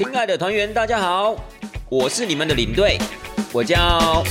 [0.00, 1.36] 亲爱的团员，大家好，
[1.90, 2.96] 我是你们的领队，
[3.52, 4.24] 我叫。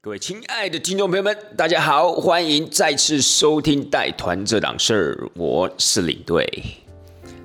[0.00, 6.48] 各位亲爱的听众朋友们，大家好，欢迎再次收听带团这档事儿，我是领队。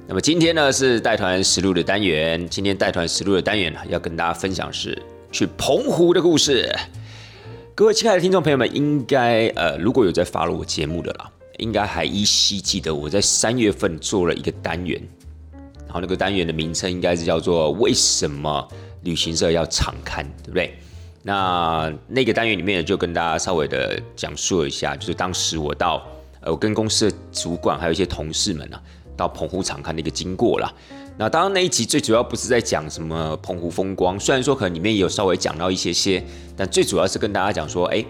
[0.08, 4.98] 那么今天呢是带团实录的单元，今天带团实录的单元呢要跟大家分享是
[5.30, 6.74] 去澎湖的故事。
[7.76, 15.02] 各位亲爱的听众朋友们，应该呃如果有在发了我节目的啦，应该还依稀记得我在三月份做了一个单元，
[15.86, 18.68] 然后那个单元的名称应该是叫做“为什么
[19.04, 20.78] 旅行社要常刊”，对不对？
[21.24, 26.06] 那那个单元里面就跟大家稍微的讲述一下，就是当时我到
[26.42, 28.82] 呃我跟公司的主管还有一些同事们啊。
[29.18, 30.72] 到澎湖常看的一个经过啦。
[31.18, 36.24] 那当然那一集最主要不是在讲什么澎湖风光，虽然说可能里面也有稍微讲到一些些，
[36.56, 38.06] 但最主要是跟大家讲说，哎，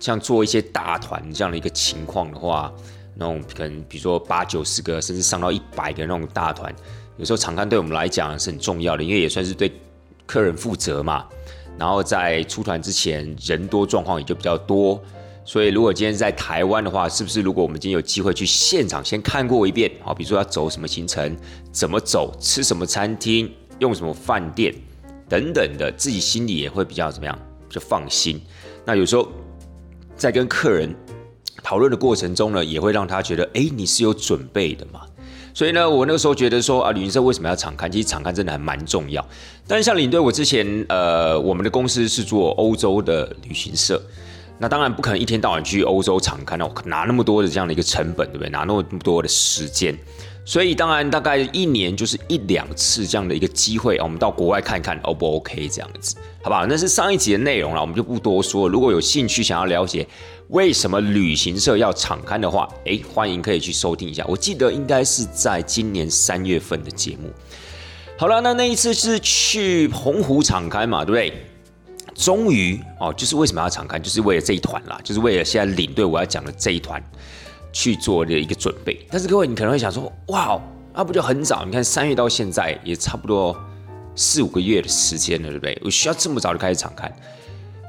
[0.00, 2.72] 像做一些大团这样的一个情况的话，
[3.14, 6.74] 那种可能比如说八九十个，甚至上到一百个那种大团，
[7.18, 9.70] 有时候场刊对我们来讲是很重要的，因为也算是对
[10.26, 11.26] 客人负责嘛。
[11.78, 15.00] 然后在出团之前，人多状况也就比较多。
[15.42, 21.34] 所以，如果今天在台湾的话，是不是如果我们今天有机会去现场先看过一遍，好，比如说要走什么行程，
[21.72, 24.72] 怎么走，吃什么餐厅，用什么饭店
[25.28, 27.36] 等等的，自己心里也会比较怎么样，
[27.68, 28.40] 就放心。
[28.84, 29.26] 那有时候
[30.20, 30.94] 在跟客人
[31.62, 35.00] 讨论的过程中呢，也会让他觉得，哎，你是有准备的嘛。
[35.54, 37.88] 所以呢，我那个时候觉得说啊，旅行社为什么要敞开？
[37.88, 39.26] 其实敞开真的还蛮重要。
[39.66, 43.98] 但是像领队，我之前呃，我们的公司是做欧洲的旅行社。
[44.62, 48.50] 那当然不可能一天到晚去欧洲场看，那拿那么多的这样的一个成本，对不对？
[48.50, 49.96] 拿那么多的时间，
[50.44, 56.66] 所以当然大概一年就是一两次这样的一个机会我们到国外看看，O 不 OK 这样子，好不好？
[56.66, 58.68] 那是上一集的内容了，我们就不多说。
[58.68, 60.06] 如果有兴趣想要了解
[60.48, 64.22] 为什么旅行社要敞刊的话，诶，欢迎可以去收听一下。
[64.28, 67.30] 我记得应该是在今年三月份的节目。
[68.18, 71.46] 好了，那那一次是去澎湖敞开嘛，对不对？
[72.20, 77.02] 终于哦，就是为什么要敞开，就是为了这一团啦，就是为了现在领队我要讲的这一团
[77.72, 79.00] 去做的一个准备。
[79.10, 80.60] 但是各位，你可能会想说，哇，
[80.92, 81.64] 那不就很早？
[81.64, 83.58] 你看三月到现在也差不多
[84.14, 85.80] 四五个月的时间了，对不对？
[85.82, 87.10] 我需要这么早就开始敞开？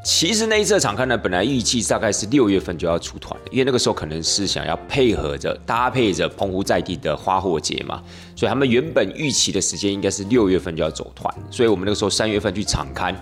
[0.06, 8.02] 其实那一次的敞开呢，本来预计大概是六月份就要出团因为那个时候可能是想要配合着搭配着澎湖在地的花火节嘛，
[8.36, 13.14] 所以他们原本预期的时间应该是六月份就要走团，所以我们那个时候三月份去敞开。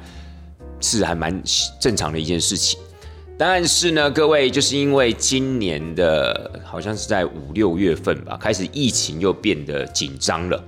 [0.82, 1.42] 是还蛮
[1.80, 2.80] 正常的一件事情，
[3.38, 10.64] 但是呢，各位就是因为今年的好像是在五六月份吧，开始疫情又变得紧张了，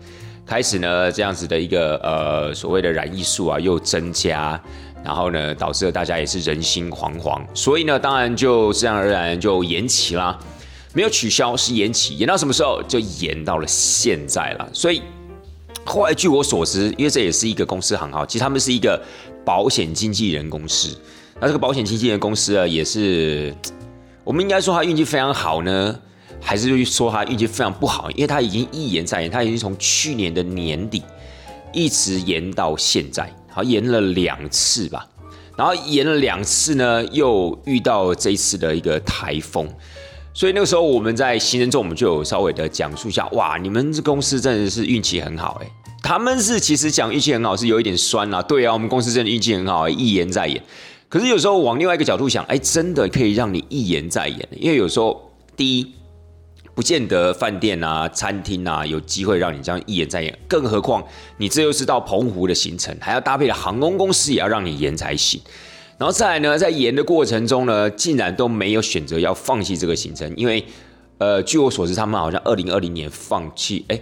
[0.45, 4.61] 开始呢这样子的一个呃所谓的染疫数啊又增加，
[5.03, 10.37] 然后呢导致了大家也是人心惶惶，所以呢当然就自然而然就延期啦，
[10.93, 15.01] 没有取消是延期，延到什么时候就延到了现在了，所以
[15.85, 19.01] 后来据我所知，因为这也是一个公司行号，其实他们是一个。
[19.45, 20.95] 保险经纪人公司，
[21.39, 23.53] 那这个保险经纪人公司啊，也是
[24.23, 25.99] 我们应该说他运气非常好呢，
[26.39, 28.09] 还是说他运气非常不好？
[28.11, 31.03] 因为他已经一延再延，他已经从去年的年底
[31.73, 35.07] 一直延到现在，好延了两次吧。
[35.57, 39.67] 然后延了两次呢，又遇到这一次的一个台风，
[40.33, 45.69] 所以那个时候我们在行程中，我们就有稍微的讲述一下，哇，你们这公司真的是运气很好哎。
[46.11, 48.41] 他们是其实讲运气很好，是有一点酸啦。
[48.41, 50.61] 对啊，我们公司真的运气很好，一言再言。
[51.07, 54.45] 可是有时候往另外一个角度想，哎，真的可以让你一言再言。
[54.51, 55.93] 因为有时候，第一，
[56.75, 60.37] 不见得饭店啊、餐厅啊有机会让你这样一言再言。
[60.49, 61.01] 更何况
[61.37, 65.39] 你这又是到澎湖的行程，还要搭配的航空公司也要让你延才行。
[65.97, 70.65] 然后再来呢，在延的过程中呢，竟然都没有选择要放弃这个行程，因为
[71.19, 73.97] 呃，据我所知，他们好像二零二零年放弃，哎。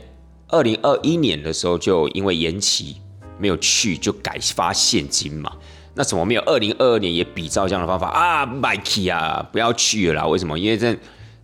[0.49, 2.97] 二零二一年的时候，就因为延期
[3.37, 5.51] 没有去，就改发现金嘛。
[5.95, 10.27] 那怎么没有二零二二年也比照这样的方法啊，Mike 啊，不要去了啦！
[10.27, 10.57] 为什么？
[10.57, 10.95] 因为这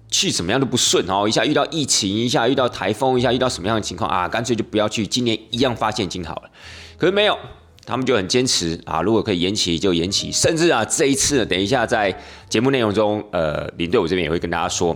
[0.09, 4.29] 去怎么样都不顺哦，一下遇到疫情，一下遇到台风，一下遇到什么样的情况啊？
[4.29, 6.49] 干脆就不要去，今年一样发现金好了。
[6.97, 7.37] 可是没有，
[7.85, 12.17] 他们就很坚持啊，如果可以延期就延期，甚至啊，这一次等一下在
[12.47, 14.95] 节目内容中，呃，领队我这边也会跟大家说，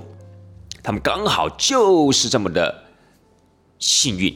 [0.82, 2.84] 他们刚好就是这么的。
[3.80, 4.36] 幸运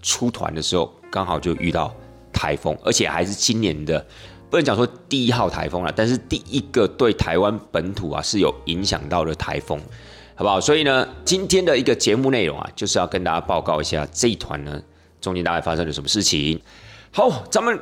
[0.00, 1.94] 出团的时候，刚好就遇到
[2.32, 4.04] 台风，而且还是今年的，
[4.48, 9.78] 不能讲说第一号台风了，但是第一个对台湾本土啊是有影响到的台风，
[10.34, 10.60] 好不好？
[10.60, 14.80] 所以呢，今天的一个节目内容啊，就是要跟大家报告一下这一团呢
[15.20, 16.60] 中间大概发生了什么事情。
[17.10, 17.78] 好，咱们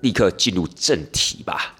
[0.00, 1.74] 立刻进入正题吧。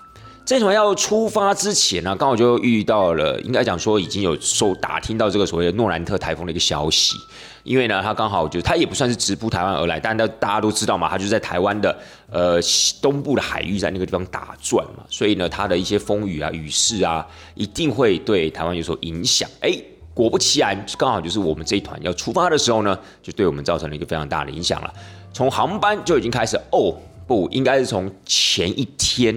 [0.47, 7.17] 这团要出发之前呢，刚好就遇到了，应该讲说已经有收打听到这个所谓的诺兰特台风的一个消息。
[7.65, 11.99] 因为呢，他刚好就他也不算是直扑台湾而来，但大大家都知道嘛，他就在台湾的
[12.31, 12.61] 呃
[13.01, 19.49] 东部的海域，在那个地方打转嘛，所以呢，他的一些风雨啊、雨势啊，一定会对台湾有所影响。
[19.61, 19.77] 哎，
[20.13, 24.93] 果不其然，刚好就是我们这一团要出发的时候呢，就对我们造成了一个非常大的影响了。
[25.33, 26.95] 从航班就已经开始哦，
[27.27, 29.37] 不应该是从前一天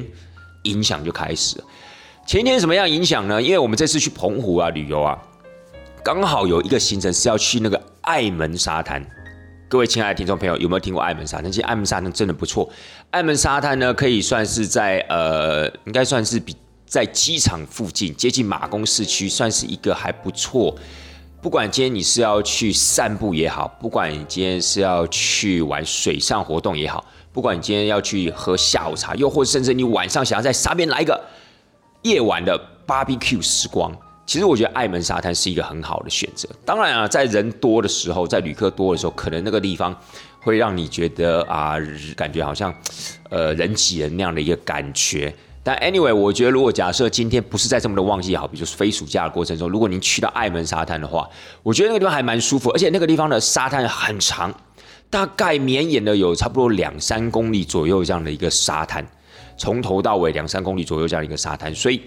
[0.64, 1.64] 影响就开始。
[2.26, 3.42] 前一天什么样影响呢？
[3.42, 5.18] 因为我们这次去澎湖啊旅游啊。
[6.08, 9.06] 刚好有一个行程是要去那个爱门沙滩，
[9.68, 11.52] 各位亲爱的听众朋友，有没有听过爱门沙滩？
[11.52, 12.70] 其实爱门沙滩真的不错。
[13.12, 16.56] 爱门沙滩呢，可以算是在呃，应该算是比
[16.86, 20.74] 在机场附近，接近马公市区，算是一个还不错。
[21.42, 31.22] 不管今天你是要去散步也好，不管你今天是要去玩水上活动也好，不管你今天要去喝下午茶，又或甚至你晚上想要在沙边来一个
[32.04, 32.58] 夜晚的
[32.88, 33.92] barbecue 时光。
[34.28, 36.50] 其实我觉得爱门沙滩是一个很好的选择。
[36.66, 39.98] 当然啊，在人多的时候，在旅客多的时候，可能那个地方
[40.42, 41.78] 会让你觉得啊，
[42.14, 42.72] 感觉好像
[43.30, 45.34] 呃人挤人那样的一个感觉。
[45.64, 51.26] 但 anyway，我觉得如果假设今天不是在这么的旺季，好，比如说非暑假的过程中，如果您去到爱门沙滩的话，
[51.64, 54.54] 我觉得那个地方还蛮舒服，而且那个地方的沙滩很长，
[55.10, 59.06] 大概绵延的有差不多两三公里左右这样的一个沙滩，
[59.58, 62.02] 从头到尾两三公里左右这样一个沙滩，所以。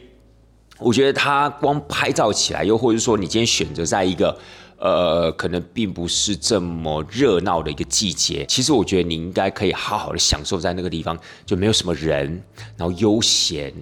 [0.81, 4.37] 我觉得它光拍照起来，又或者说你今天选择在一个，
[4.79, 12.43] 呃，可能并不是这么热闹的一个季节，其实我觉得你应该可以好好的享受在那个地方，就没有什么人，
[12.77, 13.73] 然后悠闲，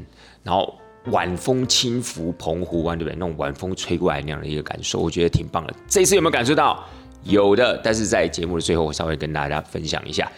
[0.43, 0.75] 然后
[1.07, 3.15] 晚风轻拂澎湖湾，对不对？
[3.19, 5.75] 那种晚风吹过来那样的一个感受，我觉得挺棒的。
[5.89, 6.85] 这次有没有感受到？
[7.25, 10.31] 有的，但是在节目的最后，我稍微跟大家分享一下。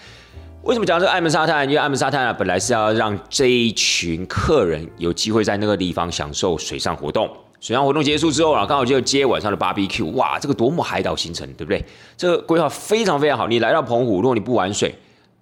[0.62, 1.64] 为什么讲这个爱门沙滩？
[1.64, 7.28] 因为爱门沙滩啊，本来是要让这一群客人有机会在那个地方享受水上活动。
[7.60, 10.10] 水上活动结束之后啊，刚好就接晚上的 barbecue。
[10.12, 11.82] 哇，这个多么海岛行程，对不对？
[12.14, 13.48] 这个规划非常非常好。
[13.48, 14.94] 你来到澎湖，如果你不玩水，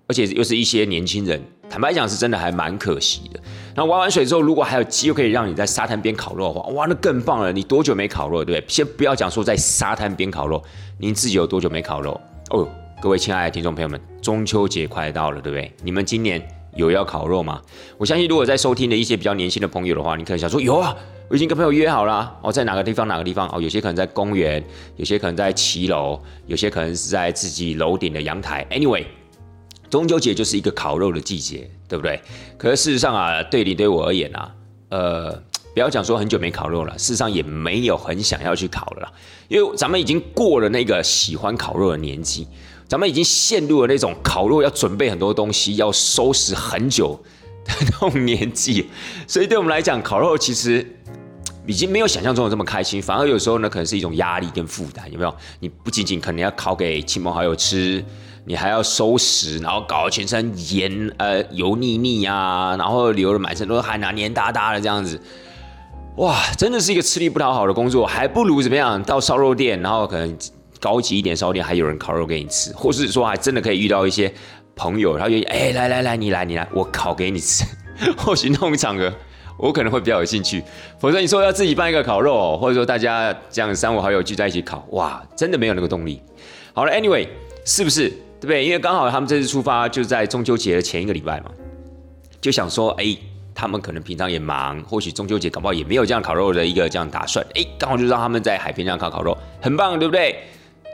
[0.07, 3.41] 而且又是一些年轻人，坦白讲是真的还蛮可惜的。
[3.75, 7.53] 然后玩完水之后，如果还有机会可以让你在沙滩边烤肉的话，哇，那更棒了。
[7.53, 8.65] 你多久没烤肉，对不对？
[8.69, 10.63] 先不要讲说在沙滩边烤肉，
[10.97, 12.21] 您自己有多久没烤肉？
[12.51, 12.69] 哦。
[13.01, 15.73] 各位亲爱的听众朋友们，中秋节快到了，对不对？
[15.85, 16.43] 你们今年
[16.75, 17.63] 有要烤肉吗？
[17.97, 20.97] 我相信，如果在收听的一些比较年轻的朋友的话，你可能想说有啊，
[21.29, 24.61] 我已经跟朋友约好了哦，在哪个地方哪个地方哦，有些可能在公园，
[24.97, 28.67] 有些可能在骑楼，有些可能是在自己楼顶的阳台。
[28.69, 29.05] Anyway，
[29.89, 32.21] 中秋节就是一个烤肉的季节，对不对？
[32.57, 34.53] 可是事实上啊，对你对我而言啊，
[34.89, 35.43] 呃。
[35.75, 39.13] 不要讲说很久没烤肉了，事实上也没有很想要去烤了啦，
[39.47, 42.49] 因为咱们已经过了那个喜欢烤肉的年纪，
[42.89, 47.23] 咱们已经陷入了那种烤肉要准备很多东西、要收拾很久
[47.65, 48.89] 的那种年纪，
[49.27, 50.99] 所以对我们来讲，烤肉其实
[51.67, 55.35] 已经没有想象中的这么开心，反而有时候呢，可能是一种压力跟负担，有没有？
[55.61, 58.03] 你不仅仅可能要烤给亲朋好友吃，
[58.47, 65.21] 你还要收拾，然后搞得全身盐呃油腻腻啊，然后流的满身都是汗啊，黏哒哒的这样子。
[66.17, 70.37] 哇，真的是一个吃力不讨好的工作，还不如怎么样到烧肉店，然后可能
[70.81, 74.33] 高级一点烧店还有人烤肉给你吃，或是说还真的可以遇到一些
[74.77, 77.65] 朋友，然后愿意哎来来来你来你来我烤给你吃，
[78.17, 79.13] 或许那种场合
[79.57, 80.63] 我可能会比较有兴趣，
[80.99, 86.23] 否则你说要自己办一个烤肉，或者说大家这样三五好友聚在一起烤，哇，真的没有那个动力。
[86.73, 87.29] 好了，Anyway，
[87.65, 88.65] 是不是对不对？
[88.65, 91.51] 因为刚好他们这次出发就在中秋节的前一个礼拜嘛，
[92.41, 93.17] 就想说哎。
[93.61, 97.45] 他们可能平常也忙，或许中秋节搞不好也没有这样烤肉的一个这样打算。
[97.57, 100.45] 哎，刚好就让他们在海边这样烤烤肉，很棒，对不对？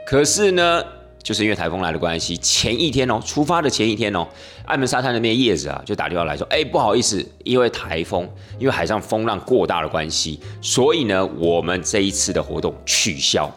[0.05, 0.83] 可是呢，
[1.23, 4.27] 就是因为台风来的关系，前一天哦，出发的前一天哦，
[4.65, 13.51] 爱门沙滩那边叶子啊就打电话来说，哎，不好意思，因为台风，因为海上风浪过大的关系，所以呢，我们这一次的活动取消。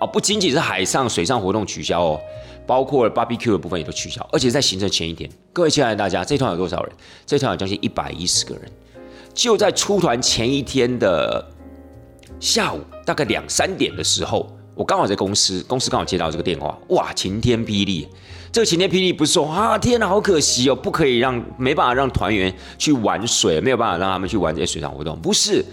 [0.00, 2.20] 哦，不仅仅是海上、水上活动取消哦。
[2.64, 6.92] 包括了 barbecue 的部分也都取消，而且在行程前一天，各位亲爱的大家，这团有多少人？
[7.26, 8.70] 这团有将近一百一十个人。
[9.34, 11.44] 就在出团前一天的
[12.38, 18.08] 下午，大概两三点的时候，我刚好在公司，公司刚好接到这个电话，哇，晴天霹雳！
[18.50, 25.64] 这个晴天霹雳不是说啊，天哪，好可惜哦，不可以让，没办法让团员去玩水，没有办法让他们去玩这些水上活动，不是，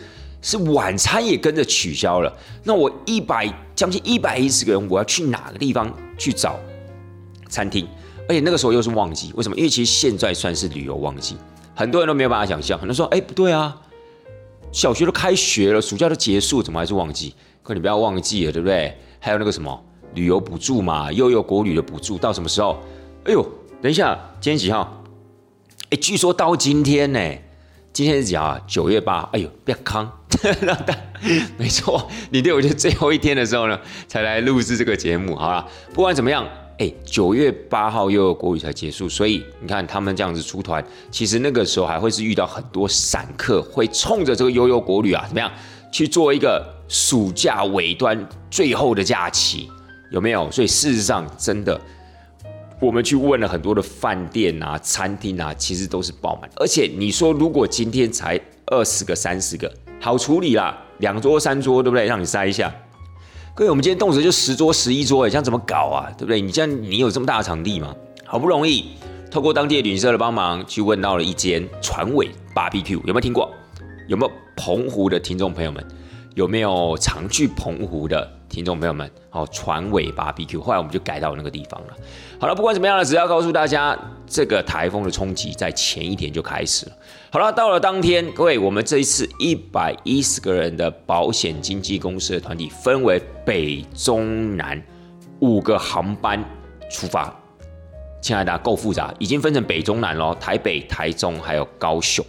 [0.42, 2.34] 是晚餐也跟着取消了。
[2.64, 6.60] 那我一百将近一百一十个人，我要去哪个地方去找？
[7.50, 7.88] 餐厅，
[8.28, 9.56] 而且那个时候又是旺季，为什么？
[9.56, 11.36] 因为其实现在算是旅游旺季，
[11.74, 12.78] 很多人都没有办法想象。
[12.78, 13.76] 很多人说：“哎，不对啊，
[14.72, 17.34] 小学都开学了，暑假都结束，怎么还是旺季？”
[17.70, 18.92] 可你不要忘记了，对不对？
[19.20, 19.86] 还有那个什么
[20.16, 22.80] 旅游补助嘛，又有国旅的补助，到什么时候？
[23.26, 23.48] 哎呦，
[23.80, 25.04] 等一下，今天几号？
[25.92, 27.20] 哎，据说到今天呢，
[27.94, 28.60] 今天是几号？
[28.66, 30.12] 九月八，哎呦，别康，
[31.58, 35.36] 没错，你对我就最后一天的时候呢，才来录制这个节目。
[35.36, 36.48] 好了，不管怎么样，
[36.80, 45.52] 哎，九月八号又有国语才结束，所以你看他们这样子出团，其实那个时候还会是遇到很多散客，会冲着这个悠悠国旅啊，怎么样
[45.92, 49.70] 去做一个暑假尾端最后的假期，
[50.12, 50.50] 有没有？
[50.52, 51.80] 所以事实上，真的。
[52.82, 56.50] 我们去问了很多的饭店啊、餐厅啊，其实都是爆满。
[56.56, 62.06] 而且你说，如果今天才二十个、三十个，好处理啦，两桌、三桌，对不对？
[62.06, 62.74] 让你塞一下。
[63.54, 66.10] 各位，我们今天动辄就十桌、十一桌，哎，这样怎么搞啊？
[66.18, 66.42] 对不对？
[66.42, 67.94] 你这样，你有这么大的场地吗？
[68.26, 68.92] 好不容易
[69.30, 73.52] 透过当地的旅行社的帮忙，去问到了一间船尾 BBQ，有没有听过？
[74.08, 75.86] 有没有澎湖的听众朋友们？
[76.36, 78.30] 有没有常去澎湖的？
[78.50, 81.94] 听众朋友们，好，船尾 BBQ，后来我们就改到那个地方了。
[82.40, 83.96] 好了，不管怎么样呢，只要告诉大家，
[84.26, 86.92] 这个台风的冲击在前一天就开始了。
[87.32, 94.82] 好了，到了当天，各位，我们这一次一百一十个人的保险经纪公司的团体，分为北、中、南
[95.42, 96.44] 五个航班
[96.90, 97.32] 出发。
[98.20, 102.26] 亲爱的，够复杂，已经分成北、中、南喽，台北、台中还有高雄。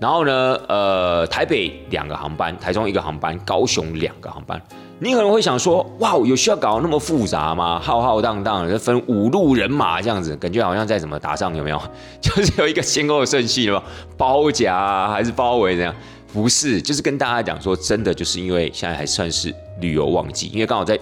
[0.00, 4.60] 然后呢，呃，台北两个航班，台中一个航班，高雄两个航班。
[5.00, 7.80] 你可能会想说，哇，有需要搞那么复杂吗？
[7.80, 11.80] 浩浩荡荡的分五路人马这样子，感觉好像在怎么打仗有没有？
[12.20, 13.82] 就是有一个先后顺序吗？
[14.16, 15.94] 包夹还是包围这样？
[16.32, 20.98] 不是，就是跟大家讲说，真的就是因为现在还算是旅游旺季，因为刚好在。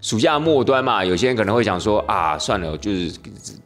[0.00, 3.12] 暑假末端嘛，有些人可能会想说啊，算了，就是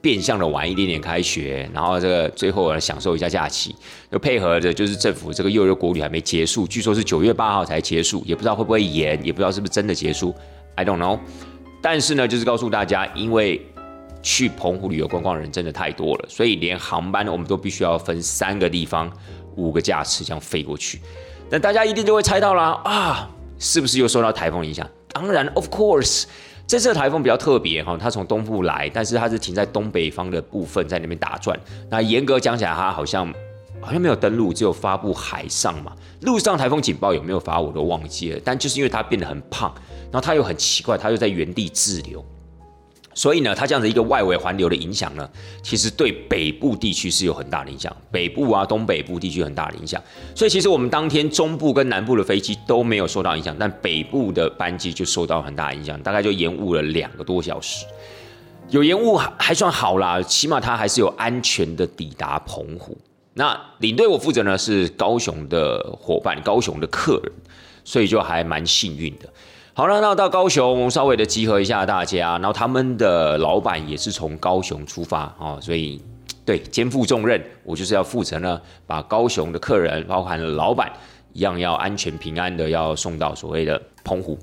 [0.00, 3.76] 变相的晚一点点开学，然后这个最后来享受一下假期，
[4.10, 10.34] 就配合着就是政府这个幼儿国旅还没结束，据说是九月八号才结束，也不知道会不会延，也不知道是不是真的结束
[10.74, 11.18] ，I don't know。
[11.82, 13.60] 但是呢，就是告诉大家，因为
[14.22, 19.12] 去澎湖旅游观光的人真的太多了，所以连航班我们都必须要分三个地方，
[19.56, 20.98] 五个架次这样飞过去。
[21.50, 24.88] 那大家一定就会猜到啦，啊，是不是又受到台风影响？
[25.12, 26.24] 当然，of course，
[26.66, 31.58] 这次的台风比较特别哈，它从东部来，但是它是停在东北方的部分，在那边打转。
[31.90, 33.32] 那严格讲起来，它好像
[33.80, 35.92] 好像没有登陆，只有发布海上嘛。
[36.22, 38.40] 陆上台风警报有没有发，我都忘记了。
[38.44, 39.74] 但就是因为它变得很胖，
[40.10, 42.24] 然后它又很奇怪，它又在原地滞留。
[43.14, 45.28] 所以呢，它这样的一个外围环流的影响呢，
[45.62, 50.02] 其实对北部地区是有很大的影响，北部啊、东北部地区很大的影响。
[50.34, 57.84] 所以其实我们当天中部跟南部的飞机都没有受到影响，但北部的班机就受到很大影响，大概就延误了两个多小时。
[58.70, 62.96] 有延误还算好啦，起码它还是有安全的抵达澎湖。
[63.34, 67.32] 那领队我负责呢是高雄的伙伴，高雄的客人，
[67.84, 69.28] 所以就还蛮幸运的。
[69.74, 75.98] 好了，那到高雄稍微的集合一下大家，然后他们的老板也是从高雄出发哦，所以
[76.44, 80.92] 对肩负重任，我就是要负责呢，把高雄的客人，包含了老板
[81.32, 84.38] 一样，要安全平安的要送到所谓的澎湖。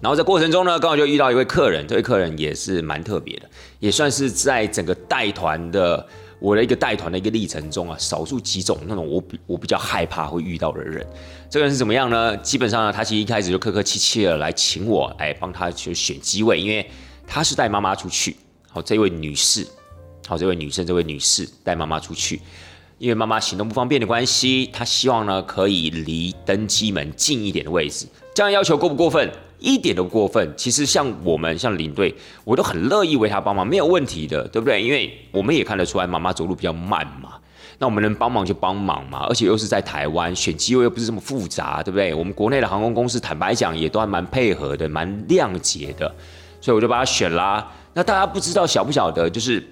[0.00, 6.06] 然后在过程中呢，刚好就遇到一位客人，这位客人也是蛮特别的，也算是在整个带团的。
[6.40, 11.04] 我的一个带团的一个历程中啊，少数几种那种我比我比较害怕会遇到的人，
[11.50, 12.36] 这个人是怎么样呢？
[12.38, 16.88] 基本上呢，他其实一开始就客客气气的来请我，哎，帮他去选机位，因为
[17.26, 18.36] 他是带妈妈出去。
[18.68, 19.66] 好，这位女士，
[20.26, 22.40] 好，这位女生，这位女士带妈妈出去，
[22.98, 28.06] 因为妈妈行动不方便的关系，她希望呢可以离登机门近一点的位置。
[28.34, 29.28] 这样要求过不过分？
[29.58, 30.52] 一点都过分。
[30.56, 34.82] 其实像我们像领队，我都很乐意为他帮忙，没有问题的，对不对？
[34.82, 37.34] 因为我们也看得出来妈妈走路比较慢嘛，
[37.78, 39.26] 那我们能帮忙就帮忙嘛。
[39.28, 42.14] 而且又是在台湾，选机位又不是这么复杂，对不对？
[42.14, 46.14] 我们国内的航空公司坦白讲也都还蛮配合的，蛮谅解的，
[46.60, 47.72] 所以我就把它选啦。
[47.94, 49.66] 那大家不知道晓不晓得，就是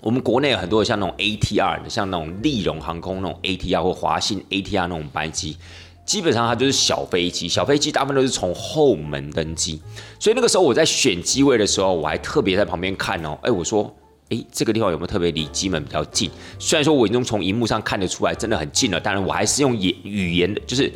[0.00, 5.56] 我们国内有很多像那种 ATR 的，像那种利荣航空那种 ATR 或华信 ATR 那种班机。
[6.04, 9.80] 基本上它就是小飞机，小飞机大部分都是从后门登机，
[10.18, 13.90] 所以那个时候我在选机位的时候，我还特别在旁边看哦，哎，我说，
[14.28, 16.30] 哎，这个地方有没有特别离机门比较近？
[16.58, 20.92] 虽然说我已经从荧幕上看得出来，真的很近了，但是我还是用言语言的，就是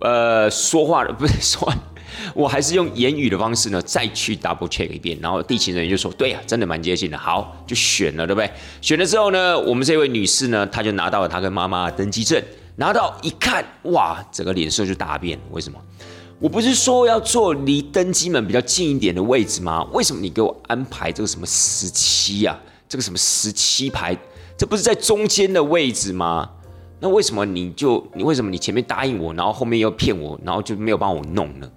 [0.00, 1.72] 呃说话的，不是说，
[2.34, 8.50] 我还是用言语的方式呢，再去 double check 一遍，然后地勤人员就说，对呀，真的蛮接近的，好，就选了，对不对？
[8.80, 12.42] 选了之后呢，我们这位女士呢，她就拿到了她跟妈妈的登机证。
[12.78, 15.36] 拿到一看，哇，整个脸色就大变。
[15.50, 15.78] 为什么？
[16.38, 19.82] 我不是说要坐离登机门比较近一点的位置吗？
[19.92, 22.56] 为什么你给我安排这个什么十七呀？
[22.88, 24.16] 这个什么十七排，
[24.56, 26.48] 这不是在中间的位置吗？
[27.00, 31.68] 那为什么你就你为什么你前面答应我，然后后面又骗我，然后就没有帮我弄呢？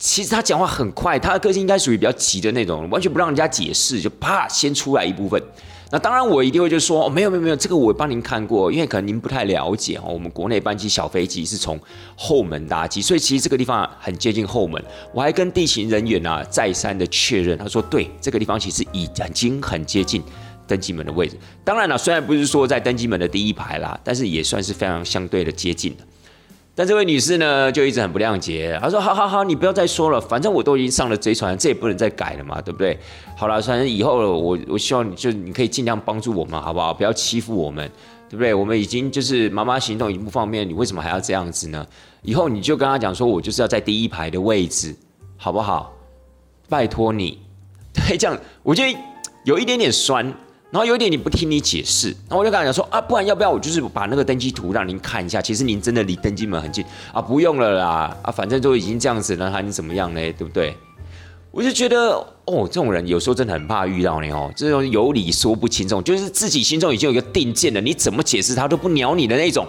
[0.00, 5.40] 其实他讲话很快，他的个性应该属于比较急的那种，完全不让人家解释，就啪先出来一部分。
[5.92, 10.04] 那当然，我一定会就说，没有没有没有，这个我帮您看过，因为可能您不太了解哦。
[10.06, 11.76] 我们国内班机小飞机是从
[12.14, 14.80] 后门搭机，所以其实这个地方很接近后门。
[15.12, 20.22] 我还跟地勤人员啊再三的确认，他说对，这个地方其实已已经很接近
[20.66, 21.36] 登机门的位置。
[21.64, 26.04] 当然了，虽然不是说在登机门的第一排啦，但是也算是非常相对的接近的。
[26.74, 28.78] 但这位女士呢，就一直很不谅解。
[28.80, 32.98] 她说：“好好好，你不要再说了，反正我都已经上了贼船，这也不能再改了嘛，对不对？
[33.36, 36.94] 好了，反正以后我我希望你就你可以尽量帮助我们，好不好？
[36.94, 37.90] 不要欺负我们，
[38.30, 38.54] 对不对？
[38.54, 41.86] 我们已经就是妈妈行动已经不方便，你为什么还要这样子呢？
[42.22, 44.94] 以后你就跟他讲说，我就是要在第一排的位置，
[45.36, 45.92] 好不好？
[46.68, 47.38] 拜托你，
[47.92, 48.98] 对，这样我觉得
[49.44, 50.32] 有一点点酸。”
[50.70, 55.42] 然后有点你不听你解释，然后我就跟他讲说啊，不然要不要我就是把那个登机图让您看一下？
[55.42, 60.20] 其实您真的离登机门很近啊，不用了啦啊，反正都已经这样子了，还能怎么样呢？
[60.38, 60.76] 对不对？
[61.50, 62.10] 我就觉得
[62.44, 69.66] 哦，这种人有时候真的很怕遇到你哦，这种有理说不清，这种就是自己心中已经有一个定见了，你怎么解释他都不鸟你的那种。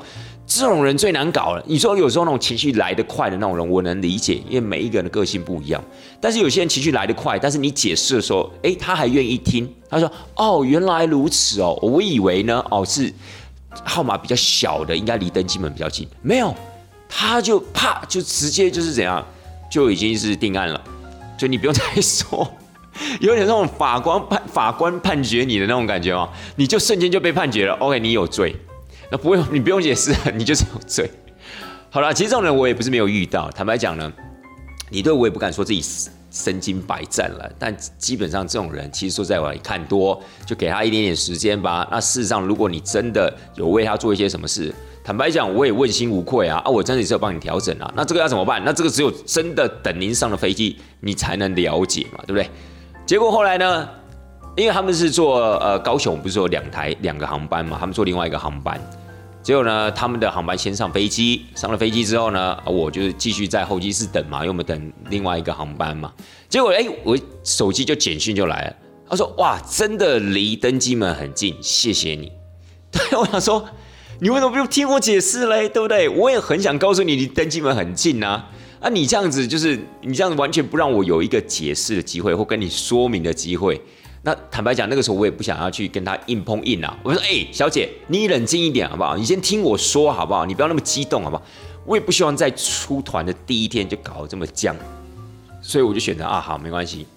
[0.53, 1.63] 这种人最难搞了。
[1.65, 5.81] 你说有时候那种情绪来得快的那种人，我能理解，因为每一个人的个性不一样。
[6.19, 9.73] 但是有些人情绪来得快，但是你解释的时候，诶，他还愿意听。
[9.89, 13.13] 他说：“哦，原来如此哦，我以为呢，哦是
[13.85, 16.05] 号码比较小的，应该离登机门比较近。
[16.21, 16.53] 没有，
[17.07, 19.25] 他就啪就直接就是怎样，
[19.71, 20.81] 就已经是定案了。
[21.37, 22.45] 就你不用再说，
[23.21, 26.27] 有点那种法官判法官判决你的那种感觉哦，
[26.57, 27.73] 你就瞬间就被判决了。
[27.75, 28.53] OK，你有罪。”
[29.11, 31.11] 那不用，你不用解释， 你就是有罪。
[31.89, 33.51] 好了，其实这种人我也不是没有遇到。
[33.51, 34.11] 坦白讲呢，
[34.89, 35.83] 你对我也不敢说自己
[36.31, 37.51] 身经百战了。
[37.59, 41.85] 但基本上这种人，其实说在我看多，就给他一点点时间吧。
[41.91, 46.61] 那事实上，如果你真的有为他做一些什么事，坦白讲，我也问心无愧啊。
[46.63, 47.91] 啊，我真的是有帮你调整啊。
[47.93, 48.63] 那这个要怎么办？
[48.63, 52.49] 那这个只有真的等您上了飞机，你才能了解嘛，对不对？
[53.05, 53.89] 结果后来呢，
[54.55, 58.79] 因为他们是坐呃高雄，不是有两台两个航班嘛，他们坐另外一个航班。
[59.43, 66.13] 结果呢，他们的航班先上飞机，上了飞机之后呢，我就继续在候机室等嘛，因为我们等另外一个航班嘛。
[66.47, 68.75] 结果哎，我手机就简讯就来了，
[69.09, 72.31] 他说：“哇，真的离登机门很近，谢谢你。
[72.91, 73.67] ”对我想说，
[74.19, 75.67] 你为什么不用听我解释嘞？
[75.67, 76.07] 对不对？
[76.07, 78.45] 我也很想告诉你，离登机门很近呐。
[78.79, 83.81] 啊，你这样子就是你这样子完全不让我有一个解释的机会，或跟你说明的机会。
[84.23, 86.95] 那坦白讲，那个时候我也不想要去跟他硬碰硬啊。
[87.01, 89.17] 我说：“哎，小姐，你冷静一点好不好？
[89.17, 90.45] 你先听我说好不好？
[90.45, 91.43] 你不要那么激动好不好？
[91.87, 94.75] 我也不希望在出团的第一天就搞得这么僵，
[95.59, 97.07] 所以我就选择啊，好，没关系，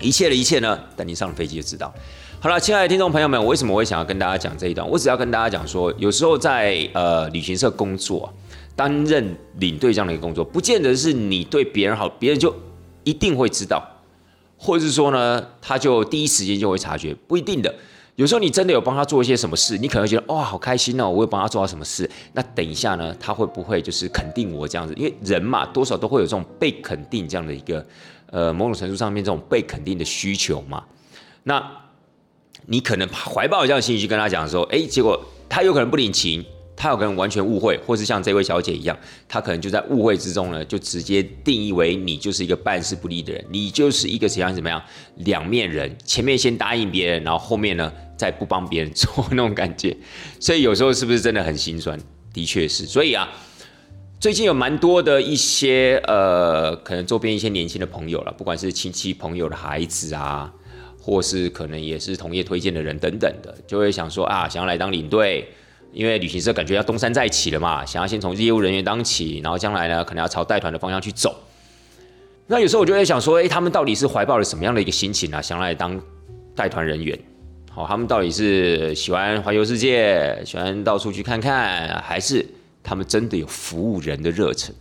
[0.00, 1.92] 一切的一切呢，等你上了飞机就知道。
[2.38, 4.88] 好了，亲爱的听众朋友们，我为什么会想要跟大家讲这一段？
[4.88, 8.32] 我只要跟大家讲说，有时候在呃旅行社工作，
[8.76, 12.54] 担任领队这样的一个工作，不见得是你对别人好，别人就
[13.02, 13.84] 一定会知道。”
[14.56, 17.74] 或者是说呢，他就第一时间就会察觉，不一定的。
[18.14, 22.10] 有时候你真的有帮他做一些什么事，你可能觉得哇，好开心哦，我有帮他做到什么事。
[22.32, 24.94] 那等一下呢，他会不会就是肯定我这样子？
[24.96, 27.86] 因为人嘛，多少都会有这种被肯定这样的一个
[28.30, 30.82] 呃某种程度上面这种被肯定的需求嘛。
[31.42, 31.62] 那
[32.64, 36.42] 你可能怀抱这样的心去跟他讲说，哎，结果他有可能不领情。
[36.76, 44.82] 他有可能完全误会，或是像这位小姐一样，他可能就在误会之中呢，就直接定义为你就是一个办事不力的人，你就是一个怎样怎么样
[45.16, 49.96] 两面人，前面先答应别人，然后后面呢再不帮别人做那种感觉，
[50.38, 51.98] 所以有时候是不是真的很心酸？
[52.34, 53.26] 的确是，所以啊，
[54.20, 60.52] 最近有蛮多的一些呃，可能周边一些年轻的朋友了，不管是亲戚朋友的孩子啊，
[61.00, 65.48] 或是可能也是同业推荐的人等等的，就会想说啊，想要来当领队。
[65.96, 71.34] 因为旅行社感觉要东山再起了嘛，想要先从业务人员当起，然后将来呢可能要朝带团的方向去走。
[72.46, 75.98] 那有时候我就在想说，哎，他们到底是怀抱了什么样的一个心情啊，想来当
[76.54, 77.18] 带团人员？
[77.70, 82.44] 好，他们到底是喜欢环游世界，喜欢到处去看看，还是
[82.82, 84.74] 他们真的有服务人的热忱？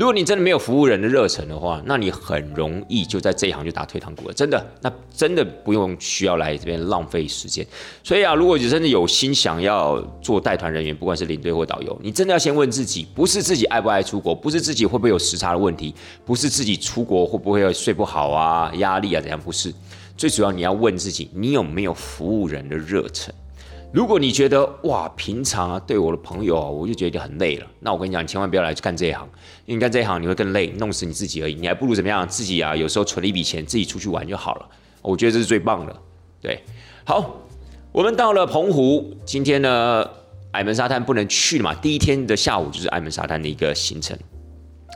[0.00, 4.32] 如果你真的没有服务人的热忱的话，那你很容易就在这一行就打退堂鼓了。
[4.32, 7.66] 真的，那真的不用需要来这边浪费时间。
[8.02, 19.70] 所以啊，如果你真的有心想要做带团人员，不管是领队或导游，你真的要先问自己，不是自己爱不爱出国，不是自己会不会有时差的问题，不是自己出国会不会睡不好啊、压力啊怎样，不是。
[20.16, 23.34] 最主要你要问自己，你有没有服务人的热忱。
[23.92, 29.28] 如果你觉得哇，平常啊对我的朋友啊，我就觉得很累了，那我跟你讲，你千万不要来干这一行，
[29.66, 31.54] 因为干这一行你会更累，弄死你自己而已。
[31.54, 34.68] 你还不如怎么样，自己啊有时候存了一笔钱，自己出去玩就好了。
[35.02, 35.96] 我觉得这是最棒的。
[36.40, 36.62] 对，
[37.04, 37.40] 好，
[37.90, 40.08] 我们到了澎湖，今天呢，
[40.52, 44.16] 矮门沙滩不能去嘛，第一天的下午就是矮门沙滩的一个行程。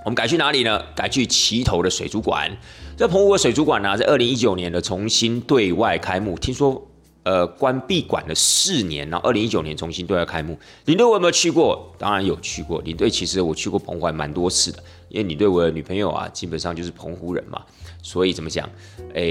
[0.05, 0.81] 我们改去哪里呢？
[0.95, 2.49] 改去旗头的水族馆。
[2.97, 6.87] 这澎湖的水族馆呢，在二零一九年的重新对外开幕，听说。
[7.25, 10.59] 呃关闭馆了四年，然后二零一九年重新对外开幕。
[10.85, 11.93] 领队我有没有去过？
[11.99, 12.81] 当然有去过。
[12.83, 17.61] 领队其实我去过澎湖蛮多次的，因为领队我的女朋友啊，基本上就是澎湖人嘛，
[18.03, 18.69] 所以怎么讲？
[19.15, 19.23] 哎，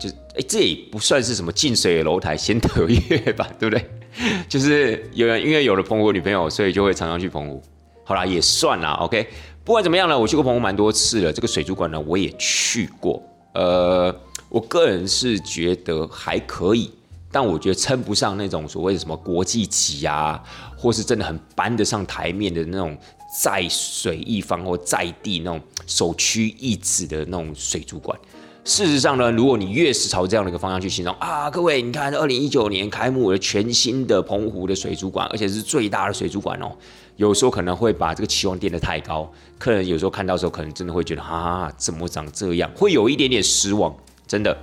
[0.00, 3.90] 就哎这也不算是什么近水楼台先得月吧，对不对？
[4.48, 7.62] 就是有人因为有了澎湖女朋友，所以就会常常去澎湖。
[8.04, 9.26] 好啦，也算啦，OK。
[9.64, 11.32] 不管怎么样呢，我去过澎湖蛮多次了。
[11.32, 13.20] 这个水族馆呢，我也去过。
[13.52, 14.14] 呃，
[14.48, 16.88] 我个人是觉得还可以，
[17.36, 20.42] 但我觉得称不上那种所谓的什么国际级啊，
[20.74, 22.96] 或是真的很搬得上台面的那种
[23.42, 28.18] 在水一方或在地那种首屈一指的那种水族馆。
[28.64, 36.72] 事实上呢，如果你越是朝这样的一个方向去形容啊，各位，你看，二零一九年开幕了全新的澎湖的水族馆，而且是最大的水族馆哦。
[37.16, 43.94] 有时候可能会把这个期望垫得太高，客人有时候看到时候可能真的会觉得啊，怎么长这样，会有一点点失望，
[44.26, 44.56] 真的。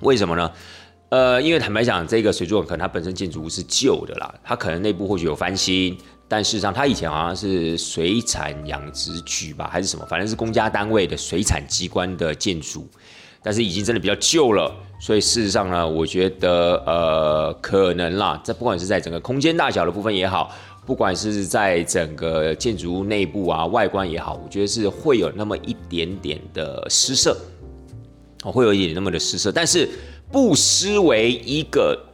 [0.00, 0.50] 为什么呢？
[1.12, 5.94] 呃，因为坦白讲，这个水族馆可能它本身建筑物是旧的啦，它可能内部或许有翻新，
[6.26, 12.88] 但事实上它以前好像是水产养殖局吧，还是什么，反正是公家单位的水产机关的建筑，
[13.42, 20.50] 但是已经真的比较旧了，所以事实上呢，我觉得呃，可能啦，这不管是在整个空间大小的部分也好。
[20.86, 27.36] 不管是在整个建筑物内部啊，外观也好，我觉得是会有那么一点点的失色，
[28.44, 29.88] 哦，会有一点那么的失色，但是
[30.32, 32.06] 不失为一个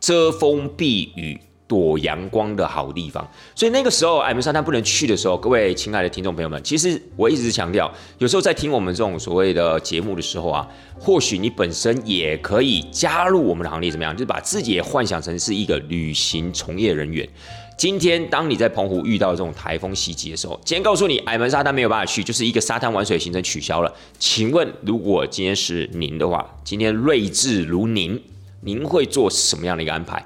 [0.00, 1.40] 遮风避雨。
[1.68, 14.12] 躲阳光的好地方，所以那个时候艾门沙滩不能去的时候，各位亲爱的听众朋友们，其实我一直强调，有时候在听我们这种所谓的节目的时候啊，或许你本身也可以加入我们的行列，怎么样？
[14.14, 17.26] 就是把自己也幻想成是一个旅行从业人员。
[17.82, 23.92] 今天当你在澎湖遇到这种台风袭击的时候，今天告诉你矮门沙滩没有办法去，就是一个沙滩玩水行程取消了。
[24.20, 28.22] 请问，如果今天是您的话，今天睿智如您，
[28.60, 30.24] 您会做什么样的一个安排？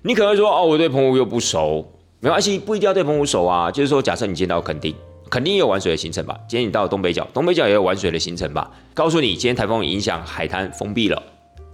[0.00, 3.70] 你可能说哦，我对澎湖又不熟，没关系，不一定要对澎湖熟啊。
[3.70, 4.94] 就是说，假设你今天到垦丁，
[5.28, 6.34] 垦丁也有玩水的行程吧？
[6.48, 8.70] 今天你到东北角，东北角也有玩水的行程吧？
[8.94, 11.22] 告诉你，今天台风影响海滩封闭了，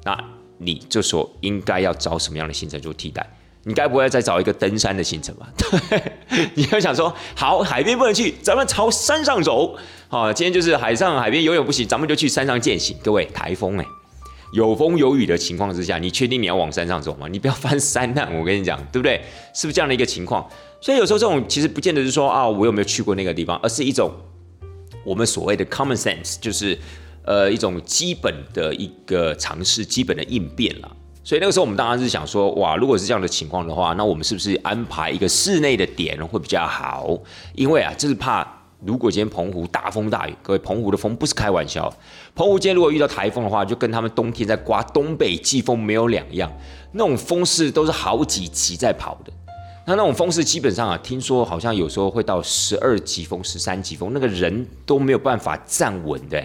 [0.02, 0.18] 那
[0.58, 3.24] 你这时候应该要找什么样的行程做替代？
[3.64, 5.46] 你该不会再找一个登山的行程吧？
[5.56, 9.76] 对， 你要想说，好，海边不能去，咱们朝山上走。
[10.08, 12.96] 好，今天就是海上海边游泳不行，咱们就去山上践行。
[13.04, 13.84] 各位，台风哎。
[14.52, 17.28] 有风有雨的情况之下，你确定你要往山上走吗？
[17.28, 19.22] 你不要翻山难，我跟你讲，对不对？
[19.54, 20.48] 是不是这样的一个情况？
[20.80, 24.10] 所以有时候这种其实不见得是说啊，我有没有去过那个地方，而是一种
[25.04, 26.76] 我们所谓的 common sense，就是
[27.24, 30.96] 呃一种基本的一个尝试、基本的应变了。
[31.22, 37.18] 所以那个时候我们当然是想说，哇，如果是这样的情况的话，那我们是不是安排一个室内的点会比较好？
[37.54, 38.46] 因为啊，就是怕。
[38.82, 41.92] 如果今天澎湖大风大雨，各位，澎湖的风不是开玩笑。
[42.34, 46.50] 澎湖今天如果遇到台风的话，就跟他们冬天在刮东北季风没有两样。
[46.92, 49.30] 那种风势都是好几级在跑的。
[49.86, 56.42] 那那种风势基本上啊，听说好像有时候会到十二级风、十三级风，那个人都没有办法站稳的。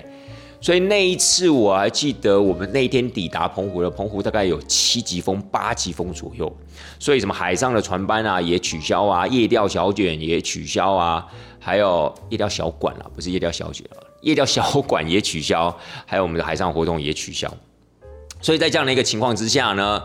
[0.65, 6.51] 所以那一次我还记得，我们那天抵达澎湖的澎湖大概有七级风、八级风左右。
[6.97, 11.23] 所以什么海上的船班啊也取消啊，夜钓小卷也取消啊。
[11.59, 15.71] 还有夜钓小馆啊，不是夜钓小姐了，夜钓小馆也取消，
[16.03, 17.47] 还有我们的海上活动也取消。
[18.41, 20.01] 所以在这样的一个情况之下呢，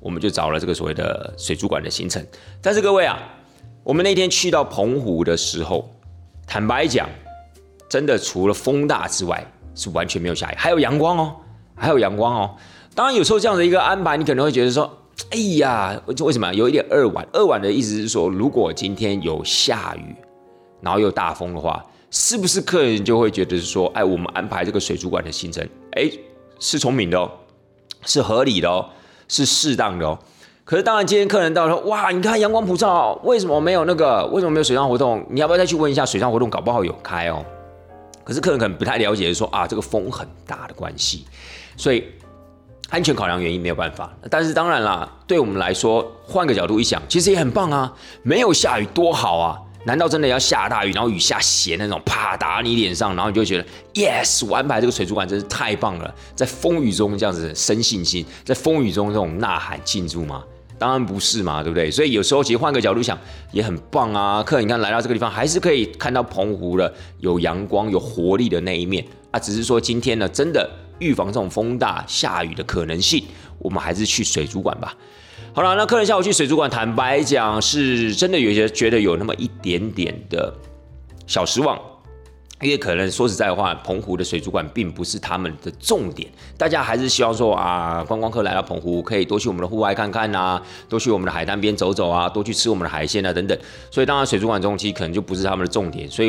[0.00, 2.26] 我们就找了这个所谓的水族馆的行程。
[2.60, 3.22] 但是各位啊，
[3.84, 5.88] 我们那天去到澎湖的时候，
[6.44, 7.08] 坦白讲，
[7.88, 11.36] 真的除了风大之外，是完全没有下雨，还有阳光哦，
[11.74, 12.50] 还有阳光哦。
[12.94, 14.90] 当然有时候这样的一个安排，你可能会觉得说，
[15.30, 17.26] 哎呀，为什么有一点二晚？
[17.32, 20.14] 二晚的意思是说，如果今天有下雨。
[20.84, 21.80] 然后又大风的话，
[22.10, 26.10] 是不是客人就会觉得是说，哎，我们安排这个水族馆的行程，哎，
[26.58, 27.30] 是聪明的哦，
[28.04, 28.84] 是合理的哦，
[29.28, 30.18] 是适当的哦。
[30.64, 34.26] 可是当然，今天客人到了，哇，你看阳光普照，为什么没有那个？
[34.32, 35.24] 为什么没有水上活动？
[35.30, 36.50] 你要不要再去问一下水上活动？
[36.50, 37.44] 搞不好有开哦。
[38.24, 41.24] 可是客人可能不太了解，说啊，这个风很大的关系，
[41.76, 42.04] 所以
[42.90, 44.12] 安全考量原因没有办法。
[44.30, 49.58] 但是当然啦，对我们来说，换个角度一想，其实也很棒啊，没有下雨多好啊。
[49.84, 60.44] 难道真的要下大雨，然后雨下斜那种，啪打你脸上，然后你就觉得，yes，我安排这个水族馆真是太棒了，在风雨中这样子生信心，在风雨中这种呐喊庆祝吗？
[60.82, 61.88] 当然不是嘛，对不对？
[61.88, 63.16] 所以有时候其实换个角度想，
[63.52, 64.42] 也很棒啊。
[64.42, 69.38] 客人你看来到这个地方，还是可以看到澎湖的有阳光、有活力的那一面啊。
[69.38, 70.68] 只是说今天呢，真的
[70.98, 73.22] 预防这种风大下雨的可能性，
[73.60, 74.92] 我们还是去水族馆吧。
[75.52, 80.52] 好了，那客人下午去水族馆，坦白讲是真的有些觉得有那么一点点的
[81.28, 81.80] 小失望，
[82.62, 93.58] 因为可能说实在话，澎湖的水族馆并不是他们的重点，大家还是希望说啊，观光客来到澎湖可以多去我们的户外看看啊，多去我们的海滩边走走啊，多去吃我们的海鲜啊等等。
[93.90, 96.08] 所以当然水族馆中期可能就不是他们的重点。
[96.08, 96.28] 所以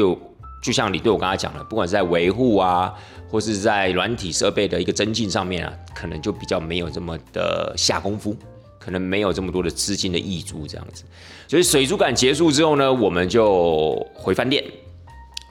[0.63, 2.91] 就像你对我刚才讲的，不管是在维护啊，
[3.29, 8.35] 或是在软体设备的一个增进上面啊，可能就比较没有这么的下功夫，
[8.79, 11.03] 可能没有这么多的资金的溢注这样子。
[11.47, 14.63] 所以水族馆结束之后呢，我们就回饭店。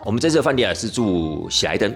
[0.05, 1.95] 我们这次的饭店啊是住喜来登，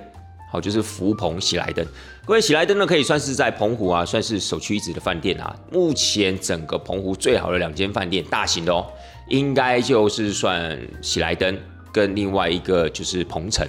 [0.50, 1.84] 好，就是福朋喜来登。
[2.24, 5.54] 各位喜来登呢，可以算是在澎湖啊，算是首屈一指的饭店啊。
[5.72, 8.86] 目前整个澎湖最好的两间饭店，大型的哦，
[9.28, 11.58] 应该就是算喜来登
[11.90, 13.66] 跟另外一个就是鹏城，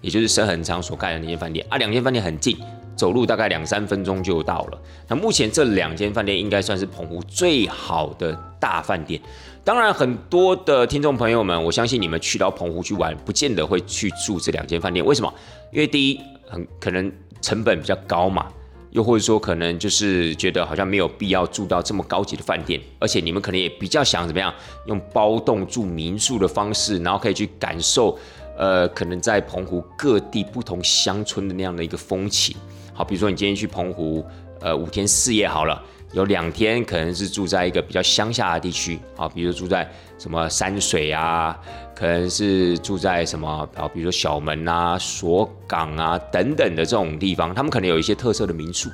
[0.00, 1.76] 也就是沈恒昌所盖的那间饭店啊。
[1.76, 2.56] 两间饭店很近，
[3.00, 4.78] 走路大概两三分钟就到了。
[5.08, 9.18] 那目前这两间饭店应该算是澎湖最好的大饭店。
[9.64, 15.04] 当然，很多的听众朋友们，我相信你们去到澎湖去玩，不见得会去住这两间饭店。
[15.04, 15.32] 为什么？
[15.72, 17.10] 因为第一，很可能
[17.40, 18.46] 成本比较高嘛，
[18.90, 24.52] 又或者说可能就是觉得好像没有必要住到这么高级的饭店，而且你们可能也比较想怎么样，
[24.86, 28.18] 用包栋住民宿的方式，然后可以去感受，
[28.56, 32.56] 呃，可能在澎湖各地不同乡村的那样的一个风情。
[32.92, 34.24] 好，比如说你今天去澎湖，
[34.60, 35.82] 呃，五天四夜好了。
[36.12, 41.56] 有两天可能是住在一个比较乡下的地区啊，比如住在什么山水啊，
[41.94, 48.90] 可能是住在什么啊，比如说小门啊、锁港啊等等的这种地方，他们可能有一些特色的民宿。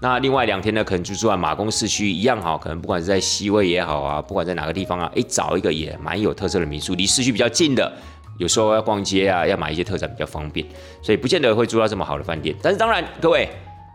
[0.00, 7.92] 那另外两天呢，可能就住在马公市区一样好，可能不管是在西位也好啊，不管在哪个地方啊，哎，找一个也蛮有特色的民宿，离市区比较近的，
[8.38, 10.66] 有时候要逛街啊，要买一些特产比较方便，
[11.02, 12.54] 所以不见得会住到这么好的饭店。
[12.62, 13.48] 但是当然，各位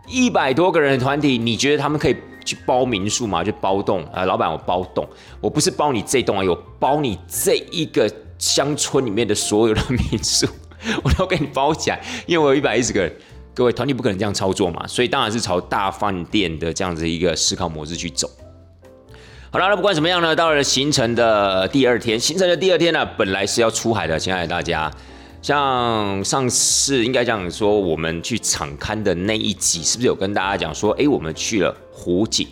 [0.06, 2.16] 一百多个人的团体，你觉得他们可以？
[2.44, 4.24] 去包民宿吗，就包栋啊！
[4.24, 5.08] 老板，我包栋，
[5.40, 10.44] 我不是包你这栋啊，有包你这一个乡村里面的所有的民宿，
[11.04, 12.00] 我都给你包起来。
[12.26, 13.16] 因为我有一百一十个人，
[13.54, 18.28] 各位团体不可能这样操作嘛，所以当然是朝大饭店的这样子一个思考模式去走。
[19.52, 24.90] 好了，那不管怎么样呢，到了行程的第二天，行程的第二天呢，本来是要出海的，亲爱的大家。
[25.42, 32.48] 像上次应该讲说，我们去敞刊的那一集，是不是有跟大家讲说，哎，我们去了湖景，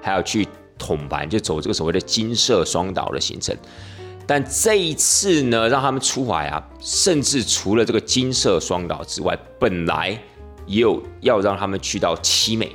[0.00, 3.54] 还有去统盘，就走这个所谓的金色双岛的行程。
[4.26, 10.18] 但这一次呢，让他们出海啊，甚至除了这个金色双岛之外，本来
[10.64, 12.72] 也有要让他们去到七美，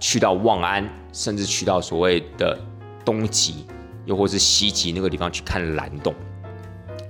[0.00, 2.58] 去到望安，甚至去到所谓的
[3.02, 3.64] 东极，
[4.04, 6.14] 又或是西极那个地方去看蓝洞。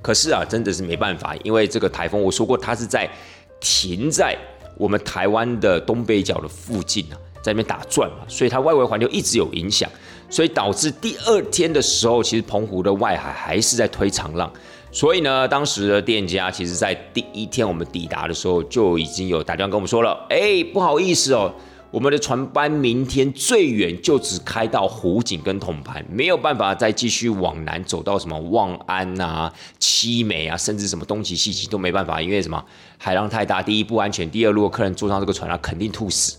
[0.00, 3.10] 可是啊，真的是没办法，因为这个台风，我说过它是在
[3.58, 4.38] 停在
[4.78, 9.90] 我们台湾的东北角的附近啊，在那边打转嘛，所以它外围环流一直有影响，
[10.30, 14.48] 所以导致第二天的时候，其实澎湖的外海还是在推长浪，
[14.92, 21.52] 所以呢，当时的店家其实在第一天我们抵达的时候就已经有打电话跟我们说了，哎，不好意思哦。
[21.90, 32.62] 我们的船班明天最远就只开到湖景跟统盘，没有办法再继续往南走到什么望安啊、七美啊，甚至什么东极、西极都没办法，因为什么
[32.98, 36.36] 海浪太大，第一不安全，第二如果客人坐上这个船啊，肯定吐死。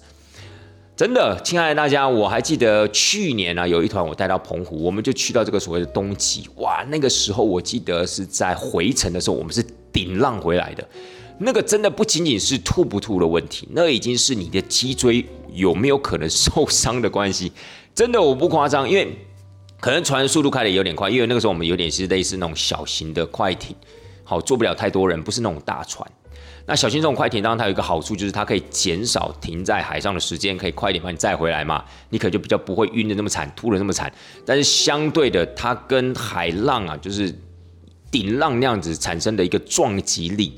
[0.95, 10.87] 真的，亲爱的大家，我还记得去年啊，有一团我带到澎湖，我们就去到这个所谓的东极，哇，那个时候我记得是在回程的时候，我们是顶浪回来的。
[11.39, 17.51] 那个真的不仅仅是吐不吐的问题，那已经是你的脊椎有没有可能受伤的关系。
[17.93, 19.15] 真的我不夸张，因为
[19.79, 23.75] 可能船速度开的有点快，因为那个时候我们有点是类似那种小型的快艇，
[24.23, 26.07] 好坐不了太多人，不是那种大船。
[26.65, 34.11] 那小型这种快艇，当然它有一个好处，就是它可以减少停在海上的时间，可以快点把你载回来嘛，你可能就比较不会晕的那么惨，吐的那么惨。
[34.45, 37.33] 但是相对的，它跟海浪啊，就是
[38.11, 40.53] 顶浪那样子产生的一个撞击力。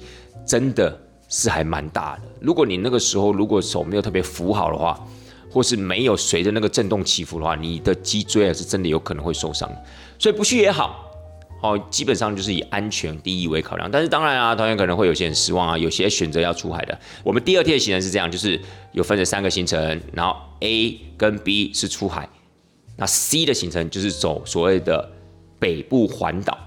[0.49, 2.23] 真的是还蛮大的。
[2.41, 4.99] 如果你那个时候如果手没有特别扶好的话，
[5.51, 9.69] 或是没有随着那个震动起伏的话，你的脊椎啊是真的有可能会受伤。
[10.17, 11.05] 所以不去也好，
[11.61, 13.89] 好，基本上就是以安全第一为考量。
[13.91, 16.99] 但是当然啊，团员可能会有些人失望啊，有些选择要出海的。
[17.23, 18.59] 我们第二天的行程是这样，就是
[18.93, 22.27] 有分成三个行程，然后 A 跟 B 是出海，
[22.97, 25.07] 那 C 的行程就是走所谓的
[25.59, 26.57] 北部环岛。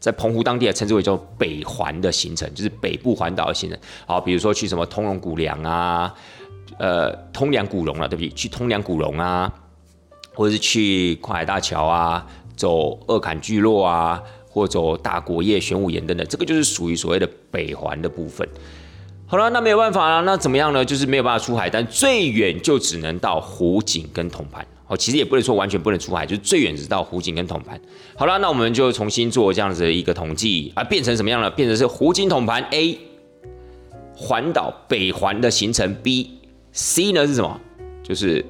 [0.00, 3.78] 在澎湖当地啊，称之为叫北环的行程，就是北部环岛的行程。
[4.06, 6.14] 好，比如说去什么通龙古梁啊，
[6.78, 9.52] 呃，通梁古龙啊，对不起，去通梁古龙啊，
[10.34, 12.24] 或者是去跨海大桥啊，
[12.56, 18.48] 走二坎聚落啊，或走大国业玄武岩等等，这个就是属于所谓的北环的部分。
[19.26, 20.84] 好了，那没有办法了，那怎么样呢？
[20.84, 24.66] 就是没有办法出海，但最远就只能到湖景跟铜盘。
[24.88, 27.80] 哦，其实也不能说完全不能出海，就是最远只到湖景跟统盘。
[28.16, 31.50] 好了，那我们就重新做这样子的一个统计啊，变成什么样了？
[31.50, 32.98] 变成是湖景统盘 A
[34.16, 37.60] 环岛北环的行程 B，C 呢是什么？
[38.02, 38.44] 就是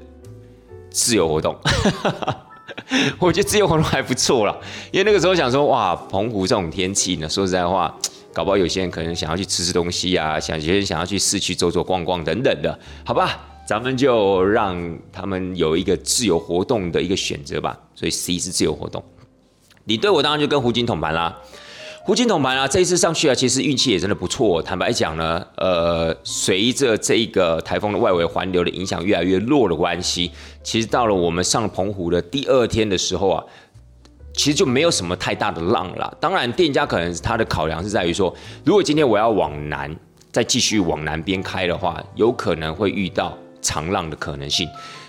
[0.91, 1.57] 自由活动。
[3.19, 4.57] 我觉得自由活动还不错了，
[4.93, 7.93] 因为那个时候想说，哇，澎湖这种天气呢，说实在话，
[8.33, 17.79] 搞不好有些人可能想要去吃吃东西啊，想有些人想要去市区走走逛逛等等的，好吧，咱们就让他们有一个自由活动的一个选择吧。
[17.95, 19.05] 所以 C 是自由活动，
[19.85, 21.37] 你对我当然就跟胡金统盘啦。
[22.03, 24.63] 胡金统盘啊，这一次上去啊，其实运气也真的不错。
[24.63, 30.31] 坦白讲呢，呃，随着这个台风的外围环流的影响越来越弱的关系，
[30.63, 33.45] 其实到了我们上澎湖的第二天的时候啊，
[34.33, 36.17] 其实就没有什么太大的浪了。
[36.19, 39.95] 当然，店家可能他的考量是在于说，如果今天我要往南，
[40.33, 44.69] 再继续往南边开的话，有可能会遇到长浪的可能性。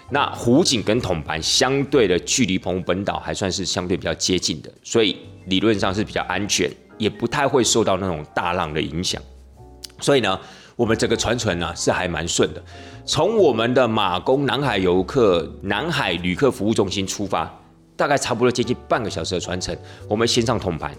[0.10, 6.72] 那湖景跟统盘相对的距离澎湖本岛还算是相对比较接近的，所以理论上是比较安全。
[7.00, 9.22] 也不太会受到那种大浪的影响，
[10.02, 10.38] 所以呢，
[10.76, 12.62] 我们整个船程呢是还蛮顺的。
[13.06, 17.50] 从我们的马公南海游客南海旅客服务中心出发，
[17.96, 19.74] 大概差不多接近半个小时的船程。
[20.10, 20.94] 我们先上统盘，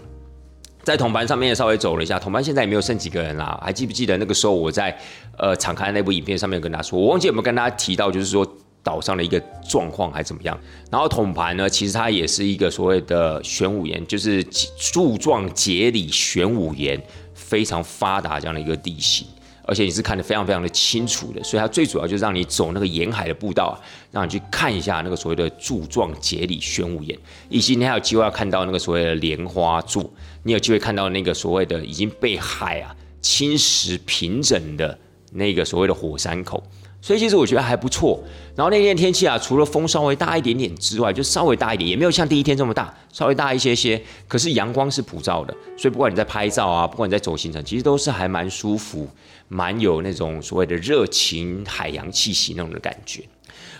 [0.83, 3.59] 在统盘上面也稍微走了一下，统盘现在也没有剩几个人啦。
[3.63, 4.97] 还记不记得那个时候我在
[5.37, 8.45] 呃敞开那部影片上面跟大家说，我忘记有没有跟大家提到，就是说。
[8.83, 9.39] 岛上的一个
[9.69, 10.59] 状况还怎么样？
[10.89, 14.43] 然后桶盘呢，其实它也是一个所谓的玄武岩，就是
[14.91, 16.99] 柱状节理玄武岩
[17.35, 19.27] 非常发达这样的一个地形，
[19.65, 21.43] 而且你是看得非常非常的清楚的。
[21.43, 23.79] 所以它最主要就是让你走那个沿海的步道，
[24.11, 27.17] 让你去看一下那个所谓的柱状节理玄武岩，
[27.49, 34.97] 以及你还有机会要看到那个所谓的莲花柱，你有机会看到那个所谓的已经被海啊侵蚀平整的
[35.31, 36.61] 那个所谓的火山口。
[37.03, 38.23] 所以其实我觉得还不错。
[38.55, 43.99] 然后那天天气啊，除了风稍微大一点点之外，就稍微大一点，也没有像第一天这么大，稍微大一些些。
[44.27, 49.09] 可是阳光是普照的，所以不管你在拍照啊，不管你在走行程，其实都是还蛮舒服，
[49.47, 53.23] 蛮有那种所谓的热情海洋气息那种的感觉。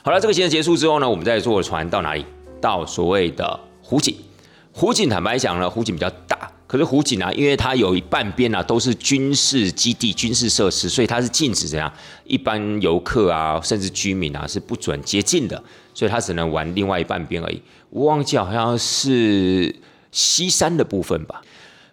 [0.04, 2.26] 好了，这个行程结束之后呢，我们再坐船到哪里？
[2.60, 4.16] 到所谓的湖景。
[4.72, 6.52] 湖景坦白讲呢，湖景比较大。
[6.66, 11.92] 可是湖景啊，因为它有一半边啊都是军事基地、军事设施，所以它是禁止怎样
[12.24, 15.62] 一般游客啊，甚至居民啊是不准接近的，
[15.94, 17.62] 所以它只能玩另外一半边而已。
[17.90, 19.76] 我忘记好像是
[20.12, 21.42] 西山的部分吧。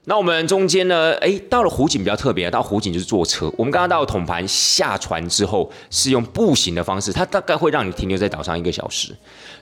[0.09, 3.53] 那我们中间呢，哎，到了湖景比较特别，到湖景就是坐车。
[3.59, 9.15] 我们刚刚到统盘下船之后是用步行的方式，它大概会让你停留在岛上一个小时。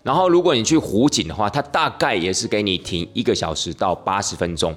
[0.04, 4.72] 然后如果你去湖景的话，它大概也是给你停一个小时到八十分钟。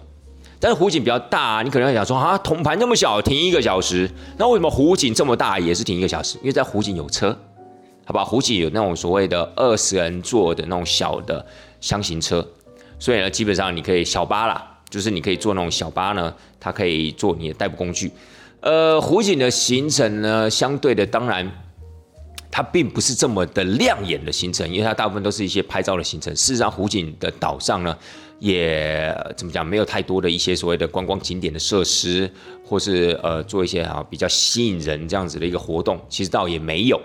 [0.59, 6.39] 但是湖景比较大，啊你可能会想说啊，统盘那么小，停一个小时，那为什么湖景这么大也是停一个小时？
[6.39, 7.37] 因为在湖景有车，
[8.05, 11.45] 好吧，湖景有那种所谓的二十人坐的那种小的
[11.79, 12.43] 箱型车，
[12.97, 18.11] 所以呢，基本上你可以小巴啦，就是你可以坐那种小巴呢，它可以做你的代步工具。
[18.61, 21.49] 呃，湖景的行程呢，相对的当然
[22.51, 26.35] 它并不是这么的亮眼的行程，因为它大部分都是一些拍照的行程。
[26.35, 27.97] 事实上，湖景的岛上呢。
[28.39, 32.31] 也怎么讲，没有太多的一些所谓的观光景点的设施，
[32.63, 36.97] 或是呃做一些啊比较吸引人这样子的一个活动，其实倒也没有。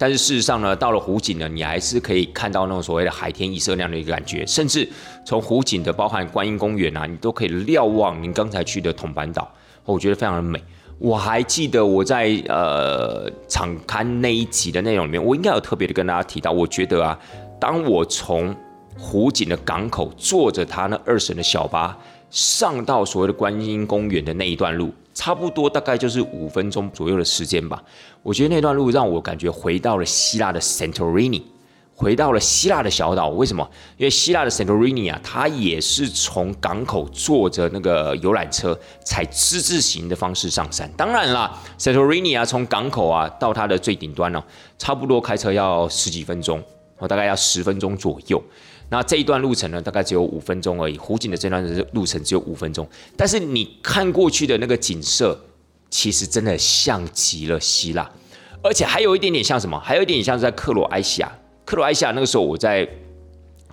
[0.00, 4.88] 但是事实上呢，到了湖景呢，你还是可以看到那种所谓的海天一色那样的一个感觉，甚至
[5.26, 9.46] 从湖景的包含观音公园啊，你都可以瞭望您刚才去的铜板岛，
[9.84, 10.58] 我觉得非常的美。
[10.98, 17.18] 我还记得我在呃场刊那一集的内容里面，我应该有特别的跟大家提到，我觉得啊，
[17.60, 18.56] 当我从
[18.98, 21.94] 湖景的港口，坐着他那二审的小巴
[22.30, 27.82] 上到所谓的观音公园的那一段路，差不多大概就是五分钟左右的时间吧。
[28.22, 31.42] 我觉得那段路让我感觉回到了希腊的 Santorini，
[31.94, 33.28] 回到了希腊的小岛。
[33.28, 33.68] 为什么？
[33.98, 40.90] 因为希腊的 Santorini 啊，它也是从港口坐着那个游览车，采之字形的方式上山。
[40.96, 44.42] 当然啦，Santorini 啊，从港口啊到它的最顶端呢，
[44.78, 46.62] 差不多开车要十几分钟，
[46.96, 48.42] 我大概要十分钟左右。
[48.90, 50.98] 那这一段路程呢，大概只有五分钟而已。
[50.98, 55.38] 湖景的这段路程只有五分钟，但是你看过去的那个景色，
[55.88, 58.10] 其实真的像极了希腊，
[58.62, 59.78] 而且还有一点点像什么？
[59.78, 61.32] 还有一点点像是在克罗埃西亚。
[61.64, 62.88] 克罗埃西亚那个时候，我在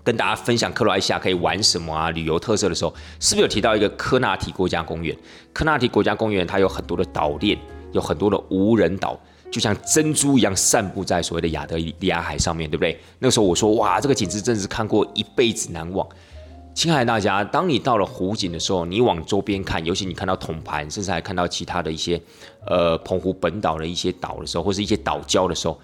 [0.04, 5.18] 跟大家分享克罗埃西亚可以玩什么啊，旅游特色的时候，是不是有提到一个科纳提国家公园？
[5.52, 7.58] 科纳提国家公园它有很多的岛链，
[7.92, 9.20] 有很多的无人岛。
[9.52, 13.00] 就像珍珠一样散布在所谓的亚德里亚海上面对不对？
[13.20, 16.08] 那个时候我说哇，这个景致真是看过一辈子难忘。
[16.74, 22.22] 亲爱的大家，当你到了湖景的时候，你往周边看，尤其你看到统盘，甚至还看到其他的一些
[22.68, 25.80] 呃澎湖本岛的一些岛的时候，或是一些岛礁的时候，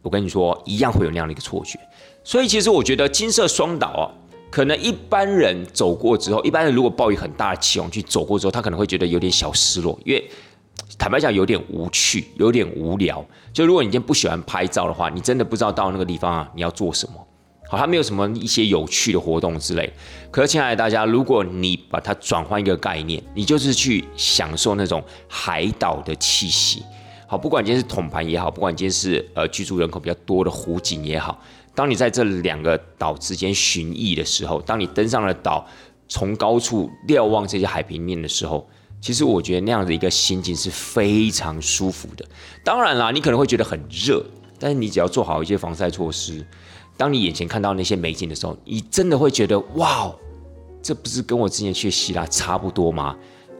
[0.00, 1.78] 我跟你说，一样会有那样的一个错觉。
[2.24, 4.08] 所以其实我觉得金色双岛啊，
[4.50, 10.30] 可能一般人走过之后，一般人如果抱以很大的期望去走过之后，他可能会觉得有点小失落，因为
[10.96, 13.24] 坦白讲有点无趣，有点无聊。
[13.52, 17.14] 就如果你今天不喜欢拍照的话，你真的不知道到那个地方啊你要做什么。
[17.68, 19.92] 好，它没有什么一些有趣的活动之类。
[20.30, 26.82] 可是，亲爱的大家，如果你把它转换一个概念，你就是去享受那种海岛的气息。
[27.26, 31.38] 好，不管今天是统盘也好，不管今天是呃居住人口比较多的湖景也好，
[31.74, 35.66] 当你在这两个岛之间寻觅的时候，当你登上了岛，
[36.08, 38.66] 从高处瞭望这些海平面的时候，
[39.00, 42.24] 其实我觉得那样的一个心情是非常舒服的。
[42.64, 44.24] 当然啦，你可能会觉得很热，
[44.58, 46.44] 但是你只要做好一些防晒措施。
[46.96, 50.12] 当你眼前看到那些美景的时候，你真的会觉得哇，
[50.82, 53.16] 这不是跟我之前去希腊差不多吗？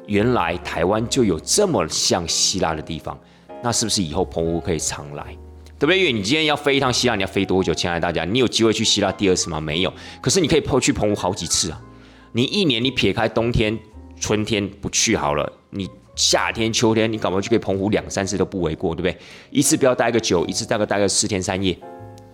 [0.06, 3.16] 原来台湾就有这么像希腊的地方，
[3.62, 5.36] 那是不是以后澎湖可以常来？
[5.78, 5.96] 特别？
[5.96, 7.72] 因为你今天要飞一趟希腊，你要飞多久？
[7.72, 9.60] 亲爱的大家，你有机会去希腊第二次吗？
[9.60, 9.92] 没有。
[10.20, 11.80] 可是你可以去澎湖好几次啊！
[12.32, 13.78] 你一年你撇开冬天、
[14.20, 19.16] 春天不去好了，你夏天、秋天你搞不好就可以澎湖两三次都不为过，对不对？
[19.50, 21.78] 一次不要待个久，一次大概待个四天三夜。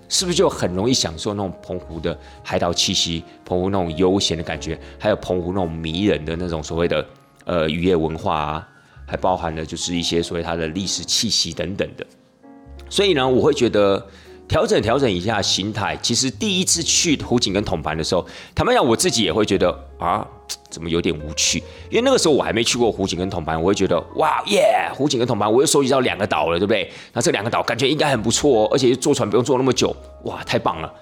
[0.07, 7.05] 是不是就很容易享受那种澎湖的海岛气息，澎湖那种悠闲的感觉，还有澎湖那种迷人的那种所谓的
[7.47, 8.69] 呃渔业文化啊，
[9.07, 12.07] 还包含了就是一些所谓它的历史气息等等的。
[12.91, 14.07] 所以呢，我会觉得
[14.49, 15.97] 调整调整一下心态。
[16.03, 20.27] 其实第一次去湖景跟统盘的时候，坦白讲，我自己也会觉得啊。
[20.69, 21.59] 怎么有点无趣？
[21.89, 26.91] 因为那个时候我还没去过湖景跟铜盘，我会觉得哇耶，湖景跟铜盘，我又收集到两个岛了，对不对？
[27.13, 30.93] 那这两个岛感觉应该很不错哦，而且坐船不用坐那么久，哇，太棒了！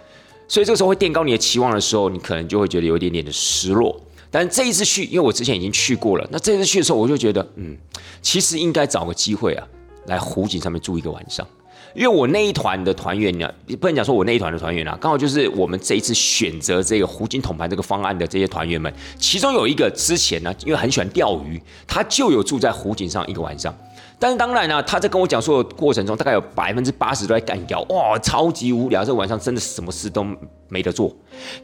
[0.46, 3.98] 所以这个时候会垫高你的期望的时候，你可能就会觉得有一点点的失落。
[4.30, 7.74] 但这一次去，因为我之前已经去过了，那这一次去的时候，我就觉得，嗯，
[8.20, 9.66] 其实应该找个机会啊，
[10.06, 11.46] 来湖景上面住一个晚上。
[11.94, 23.74] 因为我那一团的团员呢，也不能讲说我那一团的团员啊，刚好就是我们这一次选择这个湖景统盘这个方案的这些团员们，其中有一个之前呢，因为很喜欢钓鱼，他就有住在湖景上一个晚上。
[24.18, 30.24] 但是当然呢，他在跟我讲述的过程中，大概有百分之八十都在干钓，哇，超级无聊，这晚上真的什么事都
[30.68, 31.14] 没得做。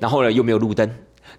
[0.01, 0.91] 然后呢，又没有路灯，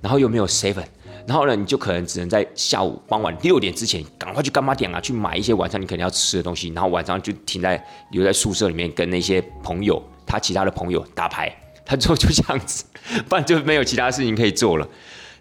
[0.01, 0.85] 然后又没有 seven。
[1.29, 6.69] 然后呢，你就可能只能在下午傍晚六点之前赶快去干妈点啊，去买一些晚上你肯定要吃的东西。
[6.69, 11.55] 然后晚上就停在留在宿舍里面，跟那些朋友，他其他的朋友打牌。
[11.85, 12.83] 他之后就这样子，
[13.27, 14.89] 不然就没有其他事情可以做了。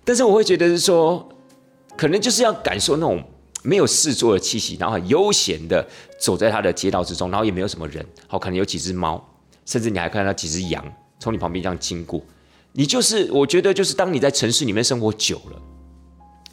[0.05, 1.27] 但是我会觉得是说，
[1.97, 3.23] 可能就是要感受那种
[3.63, 5.87] 没有事做的气息，然后很悠闲的
[6.21, 9.27] 走在他的街道之中，然后也没有什么人，好，可能有几只猫，
[9.65, 10.85] 甚至你还看到几只羊
[11.19, 12.23] 从你旁边这样经过。
[12.73, 15.63] 你就是，我觉得就是当你在城市里面生活久了。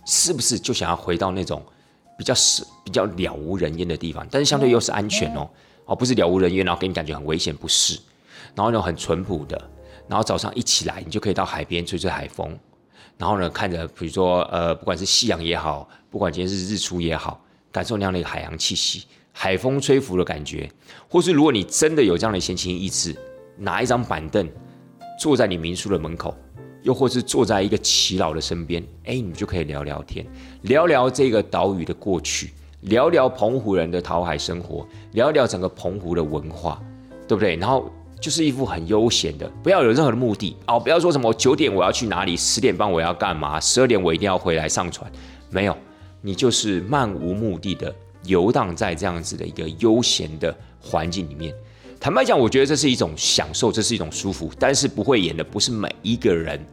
[0.06, 1.62] 是不是就想要回到那种
[2.18, 5.50] 比较是比较了无人烟的地方，但是相对又是安全哦，
[5.86, 8.00] 哦不是了无人烟，然后给你感觉很危险，不是，
[8.54, 9.60] 然后那种很淳朴的，
[10.08, 12.58] 然后早上一起来，你就可以到海边吹吹海风，
[13.18, 20.72] 然后呢看着比如说呃不管是夕阳也好，不管今天是日出也好，感受那样的一个海洋气息，海风吹拂的感觉，
[21.10, 23.16] 或是如果你真的有这样的闲情逸致，
[23.58, 24.48] 拿一张板凳
[25.20, 26.36] 坐在你民宿的门口。
[26.86, 30.24] 又或是坐在一个耆老的身边，哎，你们就可以聊聊天，
[30.62, 36.80] 聊聊这个岛屿的过去，聊聊澎湖人的讨海生活，聊聊整个澎湖的文化，
[37.28, 37.56] 对不对？
[37.56, 45.12] 然后就是一副很悠闲的，不要有任何的目的哦，不要说什么九点我要去哪里，十点半我要干嘛，十二点我一定要回来上船，
[45.50, 45.76] 没有，
[46.22, 47.92] 你就是漫无目的的
[48.26, 51.52] 游荡在这样子的一个悠闲的环境里面。
[52.06, 56.64] 坦白讲，我觉得这是一种享受，这是一种舒服，但是不会演的不是每一个人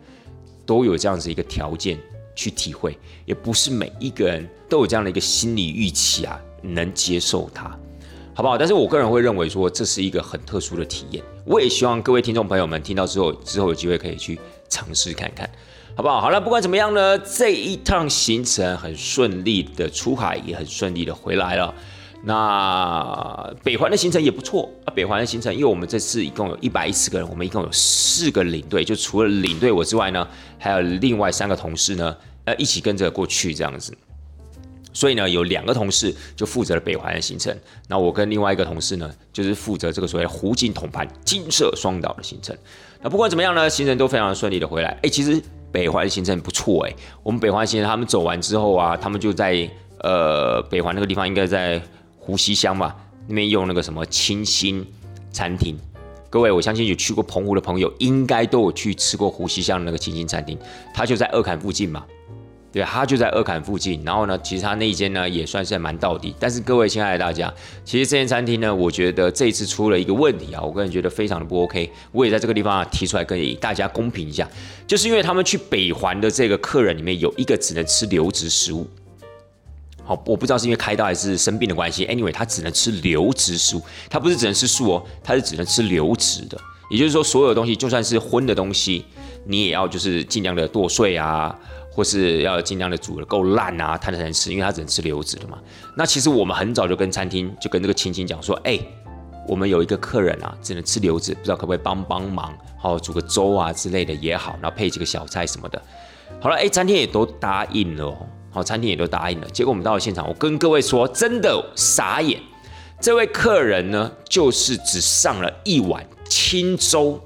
[0.66, 1.98] 都有这样子一个条件
[2.36, 7.64] 去体会，也不是每一个人都有这样的一个心理预期啊，能接受它，
[8.34, 8.58] 好不好？
[8.58, 15.48] 但是我个人会认为说，这是一个很特殊的体验，我也希望各位听众朋友们听到之后，之后有机会可以去尝试看看，
[15.96, 16.20] 好不好？
[16.20, 21.74] 好了，不管怎么样呢，这一趟行程很顺利的出海，也很顺利的回来了。
[22.24, 33.92] 那北环的行程也不错啊，北环的行程，因为我们这次一共有一百一十个人，我们一共有四个领队，就除了领队我之外呢，还有另外三个同事呢，呃，一起跟着过去这样子。
[34.92, 37.52] 所以呢，有两个同事就负责了北环的行程，
[37.88, 42.56] 那我跟另外一个同事呢，就是负责这个所谓湖景统盘金色双岛的行程。
[43.00, 44.96] 那不管怎么样呢，行程都非常顺利的回来。
[45.02, 45.42] 哎，其实
[45.72, 46.94] 北环的行程不错哎，
[47.24, 49.68] 我们北环行程他们走完之后啊，他们就在
[49.98, 51.82] 呃北环那个地方，应该在。
[52.24, 52.94] 湖西乡嘛，
[53.26, 54.86] 那边用那个什么清新
[55.32, 55.76] 餐厅，
[56.30, 60.56] 各位，我相信有去过澎湖的朋友，应该都有去吃过湖西乡那个清新餐厅，
[60.94, 62.04] 它就在二坎附近嘛。
[62.70, 64.02] 对，他就在二坎附近。
[64.02, 66.34] 然后呢，其实他那一间呢也算是蛮到底。
[66.40, 67.52] 但是各位亲爱的大家，
[67.84, 71.92] 其实这间餐厅呢，我觉得这一次出了一个问题啊，我个人觉得非常的不 OK。
[72.12, 74.48] 我也在这个地方啊提出来跟大家公平一下，
[74.86, 78.86] 就是因为他们去北环的这个客人里面有一个只能吃流质食物。
[80.26, 82.06] 我不知道是因为开刀还是生病的关系。
[82.06, 86.58] Anyway，他只能吃流质食物，他不是只能吃素哦，他是只能吃流质的。
[86.90, 89.04] 也就是说，所有东西就算是荤的东西，
[89.46, 91.58] 你也要就是尽量的剁碎啊。
[91.94, 95.58] 或是要尽量的煮的够烂啊，他才能吃，因为他只能吃流质的嘛。
[95.94, 98.80] 那其实我们很早就跟餐厅，就跟这个亲戚讲说，哎，
[99.46, 105.82] 我们有一个客人啊，只能吃流质，不知道可不可以帮帮忙，好煮个粥啊之类的也好，然后配几个小菜什么的。
[106.40, 108.16] 好了，哎，餐厅也都答应了，
[108.52, 109.48] 好，餐厅也都答应了。
[109.48, 112.40] 结果我们到了现场，我跟各位说，真的傻眼，
[113.00, 117.20] 这位客人呢，就是只上了一碗清粥。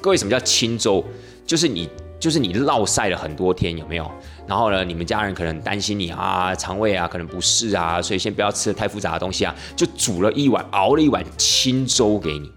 [0.00, 1.04] 各位，什么叫清粥？
[1.46, 1.88] 就是你。
[2.20, 4.10] 就是你落晒了很多天，有没有？
[4.44, 12.50] 然后呢，你们家人可能担心你啊，肠胃啊可能不适啊，所以先不要吃太复杂的东西啊，就煮了一碗，熬了一碗清粥给你。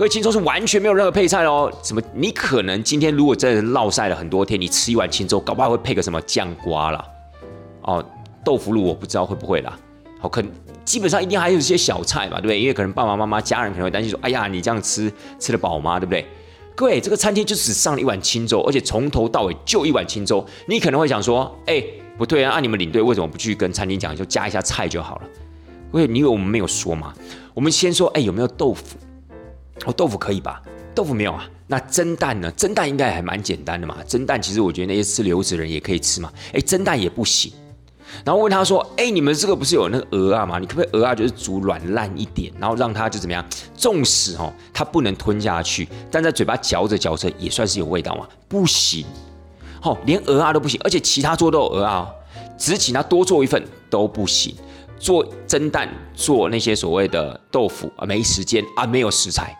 [0.00, 1.70] 各位，清粥是完全没有任何配菜哦。
[1.82, 2.00] 什么？
[2.14, 7.04] 你可能今天如果真的落晒了很多天，你吃一碗清粥，搞不好会配个什么酱瓜啦，
[7.82, 8.02] 哦，
[8.42, 9.78] 豆腐乳我不知道会不会啦。
[10.18, 10.42] 好，可
[10.86, 12.58] 基本上一定还有一些小菜嘛，对不对？
[12.58, 16.00] 因为可能爸爸妈妈家人可能会担心说，哎呀，你这样吃吃得饱吗？
[16.00, 16.26] 对不对？
[16.74, 20.42] 各位，这个餐厅就只上了一碗清粥，而且从头到尾就一碗清粥。
[20.64, 21.84] 你可能会想说，哎，
[22.16, 25.22] 不对啊，按你们领队为什么不去跟餐厅讲，就加一下菜就好了？
[25.90, 27.12] 喂，你以为我们没有说吗？
[27.52, 28.96] 我们先说，哎，有没有豆腐？
[29.86, 30.60] 哦，豆腐可以吧？
[30.94, 31.48] 豆腐没有啊？
[31.66, 32.50] 那蒸蛋呢？
[32.52, 33.96] 蒸蛋应该还蛮简单的嘛。
[34.06, 36.32] 蒸蛋其实我觉得那些吃流子人也可以吃嘛。
[36.52, 37.52] 哎，蒸蛋也不行。
[38.24, 40.58] 然后问他说：“哎，你们这个不是有那个鹅啊吗？
[40.58, 43.44] 你可不可以鹅啊，就是煮软烂一点，然后让它就怎么样？
[43.76, 48.26] 纵使哦，它不能吞下去，但在嘴巴嚼着嚼着也算是有味道嘛？
[48.48, 49.06] 不行，
[49.80, 52.10] 好，连鹅啊都不行，而且其他做都有鹅啊，
[52.58, 54.54] 只请他多做一份都不行。
[54.98, 59.56] 做蒸蛋，做那些所谓的豆腐啊，没时间啊，没有食材，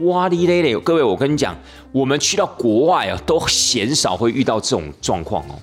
[0.00, 0.76] 哇哩嘞嘞！
[0.80, 1.56] 各位，我跟你讲，
[1.92, 5.54] 我们去到国外啊，都鲜少会遇到这种状况哦。”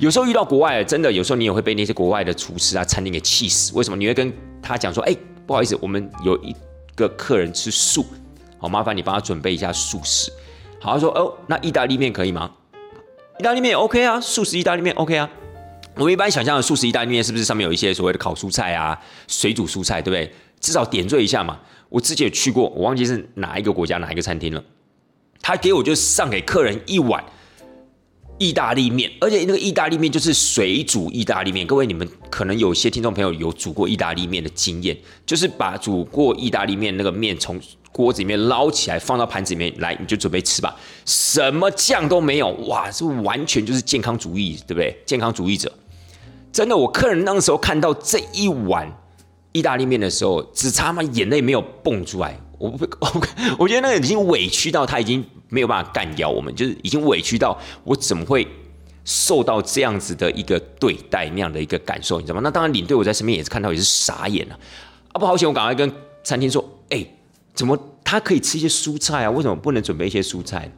[0.00, 3.72] 有时候遇到国外，真的有时候你也会被那些国外的厨师啊、餐厅给气死。
[3.74, 3.96] 为什么？
[3.96, 4.32] 你会跟
[4.62, 5.14] 他讲说：“哎，
[5.46, 6.54] 不好意思，我们有一
[6.96, 8.06] 个客人吃素，
[8.58, 10.32] 好麻烦你帮他准备一下素食。”
[10.80, 12.50] 好，他说：“哦，那意大利面可以吗？
[13.38, 15.30] 意大利面 OK 啊，素食意大利面 OK 啊。
[15.96, 20.32] 我们一般想象的素食意大利面是不是上面有一些所谓的烤蔬菜啊、水煮蔬菜，对不对？
[20.58, 21.60] 至少点缀一下嘛。
[21.94, 24.60] 我之前有去过，我忘记是哪一个国家哪一个餐厅了。
[25.40, 27.24] 他给我就上给客人一碗。
[28.36, 31.64] 意大利面，而且那个意大利面就是水煮意大利面。
[31.64, 37.60] 各位，你们可能有些听众朋友有煮过意大利面的经验，就是把煮过意大利面那个面从
[37.92, 40.74] 锅子里面捞起来，放到盘子里面来，你就准备吃吧。
[41.04, 45.00] 什么酱都没有，哇，是完全就是健康主义，对不对？
[45.06, 45.72] 健康主义者，
[46.52, 48.92] 真的，我客人那个时候看到这一碗
[49.54, 52.38] 意大利面的时候，只差嘛眼泪没有蹦出来。
[52.58, 52.86] 我不，
[53.58, 55.24] 我觉得那个已经委屈到他已经。
[55.50, 58.44] 没有办法干掉我们，就是已经委屈到我怎么会
[59.04, 62.40] 受到这样子的一个对待那样的一个感受，你知道吗？
[62.42, 64.58] 那当然领队我在身边也是看到也是傻眼了
[65.12, 65.14] 啊！
[65.20, 65.92] 不好险，我赶快跟
[66.24, 67.06] 餐厅说，哎，
[67.54, 69.30] 怎么他可以吃一些蔬菜啊？
[69.30, 70.68] 为什么不能准备一些蔬菜？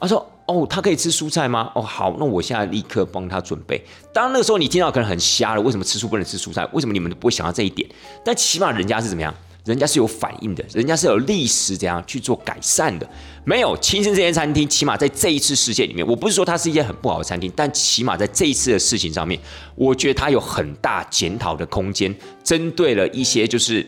[0.00, 1.70] 他说，哦，他可以吃蔬菜吗？
[1.74, 3.84] 哦，好，那我现在立刻帮他准备。
[4.12, 6.66] 当然那个时候你听到可能很瞎了，为什么吃素不能吃蔬菜？
[6.72, 7.88] 为什么你们都不会想到这一点？
[8.24, 9.32] 但起码人家是怎么样？
[9.64, 13.06] 人家是有反应的，人家是有历史怎样去做改善的。
[13.44, 19.38] 没有，亲生这间餐厅，起码在这一次事件里面，我不是说它是一件很不好的餐厅，但起码在这一次的事情上面，
[19.74, 22.14] 我觉得它有很大检讨的空间。
[22.42, 23.86] 针对了一些就是，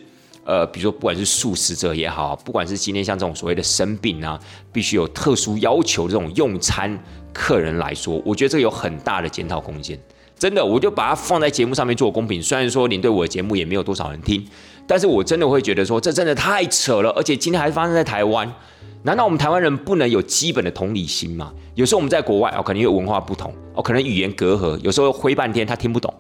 [0.50, 4.36] 呃，比如说不管是素食者也好，不管是今天像这种所谓的生病啊，
[4.72, 6.98] 必须有特殊要求这种用餐
[7.32, 9.96] 客人来说，我觉得这有很大的检讨空间。
[10.36, 12.42] 真的，我就把它放在节目上面做公平。
[12.42, 14.44] 虽然说您对我的节目也没有多少人听。
[14.88, 18.52] 但是我真的会觉得说，这真的太扯了，而且今天还发生在台湾，
[19.04, 21.52] 难道我们台湾人不能有基本的同理心吗？
[21.76, 26.12] 有时候我们在国外哦，可能因为文化不同哦，可能语言隔阂，有时候挥半天他听不懂。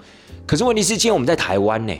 [0.46, 1.92] 可是问题是，今天我们在台湾呢，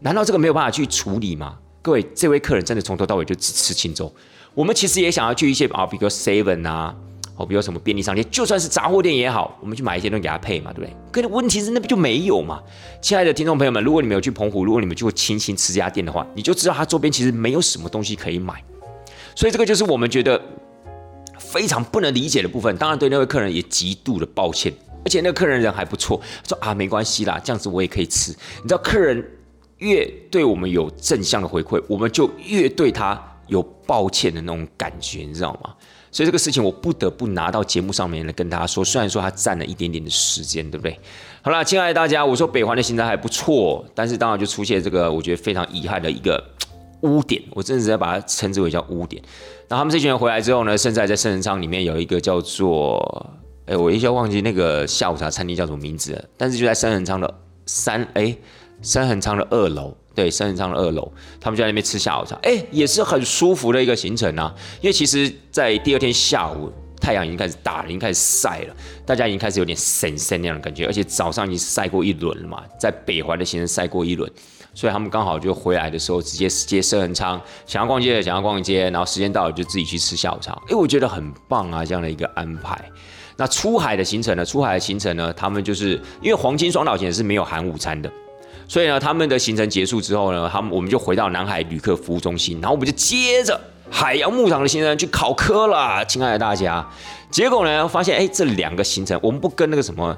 [0.00, 1.56] 难道这个没有办法去处理吗？
[1.86, 4.12] 各位，这位客人真的从头到尾就只吃青粥。
[4.54, 6.92] 我们其实也想要去一些啊，比如 Seven 啊。
[7.36, 10.96] 哦，比如什么便利商店，就算是杂货店也好，我们去买一些东西给他配嘛，对不对？
[11.12, 12.60] 可是问题是那不就没有嘛？
[13.00, 18.54] 亲爱的听众朋友们，如果你们有去澎湖，如果你们去过清新吃这家店的话，你就知道它周边其实没有什么东西可以买。
[19.36, 20.40] 所以这个就是我们觉得
[21.38, 22.74] 非常不能理解的部分。
[22.78, 24.72] 当然对那位客人也极度的抱歉，
[25.04, 26.18] 而且那个客人人还不错，
[26.48, 28.32] 说啊没关系啦，这样子我也可以吃。
[28.62, 29.22] 你知道，客人
[29.78, 35.74] 越对我们有正向的回馈，我们就越对他有抱歉的那种感觉，你知道吗？
[36.10, 38.82] 所以这个事情我不得不拿到节目上面来跟大家说。
[38.82, 40.98] 虽然说它占了一点点的时间，对不对？
[41.42, 46.42] 好了，亲爱的大家，我说北环的行程还不错，但是当然就出现这个我觉得非常遗憾的一个
[47.02, 49.22] 污点，我真的是要把它称之为叫污点。
[49.68, 53.30] 那他们这群人回来之后呢，现在在圣人仓里面有一个叫做，
[53.66, 57.34] 哎，我一下忘记那个下午茶餐厅叫什么名字了，但是就在圣人仓的
[57.66, 58.34] 三，哎，
[58.82, 59.96] 三恒仓的二楼。
[60.14, 64.50] 对，三人仓的二楼，他们就在那边吃下午茶，哎，也是很舒服的一个行程啊。
[64.80, 68.74] 因为其实，在第二天下午，太阳已经开始大了，已经开始晒了，
[69.04, 74.32] 大家已经开始有点神神那样的感觉，而且早上已经晒过一轮了嘛，在北环的行程晒过一轮，
[74.72, 82.82] 所以他们刚好就回来的时候，直接接三人仓，想要逛街的想要逛街，然后时间到了就自己去吃下午茶，哎，我觉得很棒啊，这样的一个安排。
[83.36, 84.42] 那出海的行程呢？
[84.42, 85.30] 出海的行程呢？
[85.34, 88.10] 他们就是因为黄金双岛线是没有含午餐的。
[88.68, 93.60] 所以呢，他们的行程结束之后呢，他们我们就回到南海旅客服务中心，然后我们就接着
[93.90, 96.86] 海洋牧场的行程去考科了，亲爱的大家。
[97.30, 100.16] 结果呢，发现哎，这两个行程我们不跟那个什么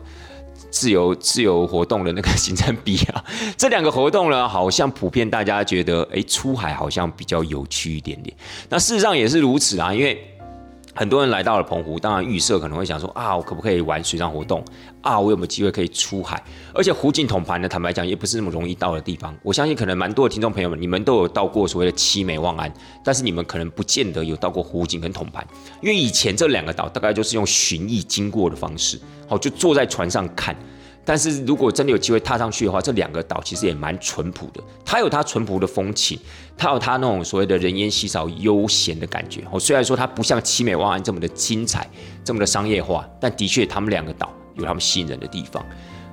[0.71, 3.25] 自由自由活动的那个行程比啊，
[3.57, 8.35] 这两个活动呢，好像普遍大家觉得哎，出海好像比较有趣一点点。
[8.69, 10.35] 那事实上也是如此啊，因为。
[10.99, 14.65] 很多人来到了澎湖，当然预设可能会想说啊，我可不可以玩水上活动
[15.01, 15.17] 啊？
[15.17, 16.43] 我有没有机会可以出海？
[16.75, 19.33] 而且湖景统盘呢，坦白讲也不是那么容易到的地方。
[19.45, 22.69] 我相信可能蛮多的听众朋友们，你们都有到过所谓的七美望安，
[23.05, 25.47] 但是你们可能不见得有到过湖景跟统盘，
[25.81, 30.57] 因为以前这两个岛大概就是用巡弋经过的方式，好就坐在船上看。
[31.09, 34.63] 但是如果真的有机会踏上去的话，这两个岛其实也蛮淳朴的。
[34.85, 36.21] 它有它淳朴的风情，
[36.55, 39.43] 它有它那种所谓的人烟稀少、悠闲的感觉。
[39.51, 41.89] 哦，虽然说它不像七美湾这么的精彩、
[42.23, 45.65] 这么的商业化，但的确，他们两个岛有他们吸引人的地方。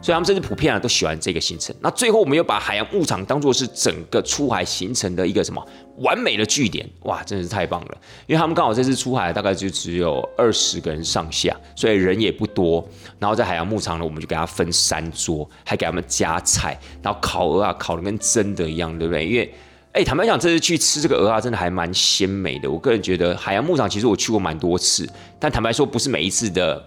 [0.02, 1.76] 所以他们甚至普遍啊都喜欢这个行程。
[1.82, 5.62] 那最后我们又把海洋牧场当做是整个出海行程的一个什么
[5.98, 7.98] 完美的据点，哇，真的是太棒了！
[8.28, 12.86] 因为他们刚好这次出海大概就只有二十个人上下，所以人也不多。
[13.20, 19.26] 然后在海洋牧场呢，我们就给他分三桌，还给他们加菜，然后烤鹅啊，烤的跟真的一样，对不对？
[19.26, 19.54] 因为，
[19.94, 22.70] 哎，坦白讲，这次去吃这个鹅啊，真的还蛮鲜美的。
[22.70, 26.84] 我个人觉得海洋牧场其实我去过蛮多次，但坦白说，不是每一次的。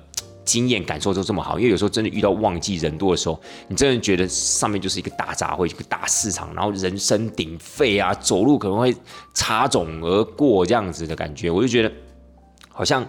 [0.48, 3.38] 经验感受都这么好，因为有时候真的遇到旺季人多的时候，
[3.68, 8.96] 你真的觉得上面就是一个大杂烩，一个大市场，然后人声鼎沸啊，走路可能会
[9.34, 11.92] 擦踵而过这样子的感觉，我就觉得
[12.70, 13.06] 好像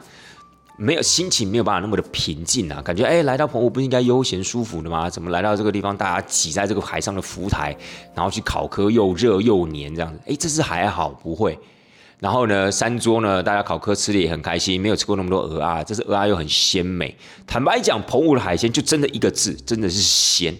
[0.77, 5.09] 没有心情，没有办法那么的平静啊，感觉哎，来到澎湖不是应该悠闲舒服的吗？
[5.09, 7.75] 怎么来到这个地方，大家挤在这个海上的浮台，
[8.13, 10.19] 然后去考科又热又黏这样子？
[10.27, 11.57] 哎，这是还好，不会。
[12.19, 17.15] 然后呢，三桌呢，大家烤科吃的也很开心，没有吃过那么多鹅啊，这是鹅啊又很鲜美。
[17.47, 20.53] 坦白讲，澎湖的海鲜就真的一个字，真的是鲜。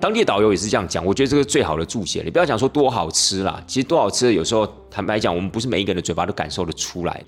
[0.00, 2.22] 当地导游也是这样讲，我觉得这个最好的注解。
[2.24, 7.22] 你不要讲说多好吃啦，其实多好吃的有时候坦白讲，我们不是每一个人的嘴巴都感受得出来。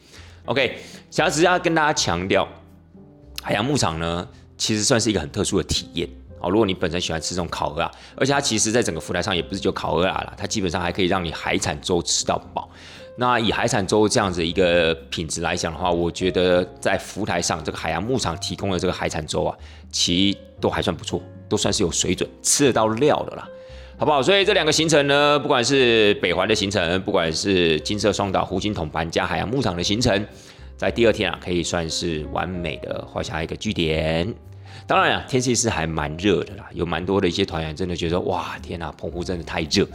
[0.47, 0.79] OK，
[1.11, 2.49] 想要直接要跟大家强调，
[3.43, 6.09] 海洋牧场呢，其实算是一个很特殊的体验。
[6.41, 12.69] 哦，如果你本身喜欢吃这种烤鹅啊，而且它其实在整个浮台上也不是就烤鹅啊啦，它基本上还可以让你海产粥吃到饱。
[13.19, 19.57] 那以海产粥这样子一个品质来讲的话，我觉得在浮台上这个海洋牧场提供的这个海产粥啊，
[19.91, 23.49] 其实都还算不错，都算是有水准，吃得到料的啦，
[23.97, 24.23] 好不好？
[24.23, 30.27] 所以这两个行程呢，不管是北环的行程，不管是金色双岛、湖金统盘加海洋牧场的行程，
[30.77, 34.35] 在第二天啊，可以算是完美的画下一个句点。
[34.87, 39.89] 当然啊，天气是还蛮热的啦，有蛮多的一些团员真的觉得哇，天哪，澎湖真的太热。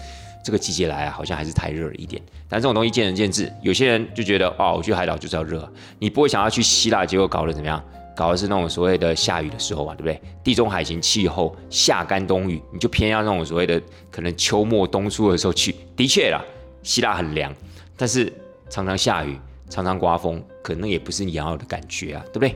[0.44, 2.22] 这个季节来啊，好像还是太热了一点。
[2.50, 5.68] 但这种东西见仁见智，有些人就觉得哦，我去海岛就是要热，
[6.00, 7.84] 你不会想要去希腊，结果搞得怎么样？
[8.14, 10.22] 搞的是那种所谓的下雨的时候嘛，对不对？
[10.44, 13.82] 地中海型气候，夏干冬雨，你就偏要那种所谓的
[14.12, 15.74] 可能秋末冬初的时候去。
[15.96, 16.44] 的确啦，
[16.84, 17.52] 希腊很凉，
[17.96, 18.32] 但是
[18.70, 19.40] 常常下雨，
[19.70, 22.56] 常常刮风，可能也不是你要的感觉啊，对不对？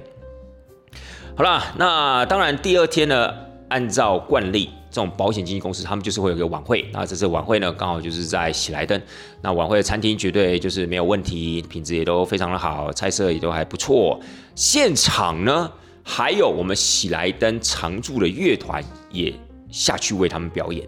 [1.36, 3.34] 好啦，那当然第二天呢，
[3.70, 4.70] 按照惯例。
[4.96, 6.88] 这种保险经纪公司，他们就是会有个晚会。
[6.94, 9.00] 那这次晚会呢，刚好就是在喜来登。
[9.42, 14.18] 那晚会的餐厅绝对就是没有问题，品质也都非常的好，菜色也都还不错。
[14.56, 15.70] 现场呢，
[16.02, 18.82] 还有我们喜来登常驻的乐团
[19.12, 19.34] 也
[19.70, 20.88] 下去为他们表演。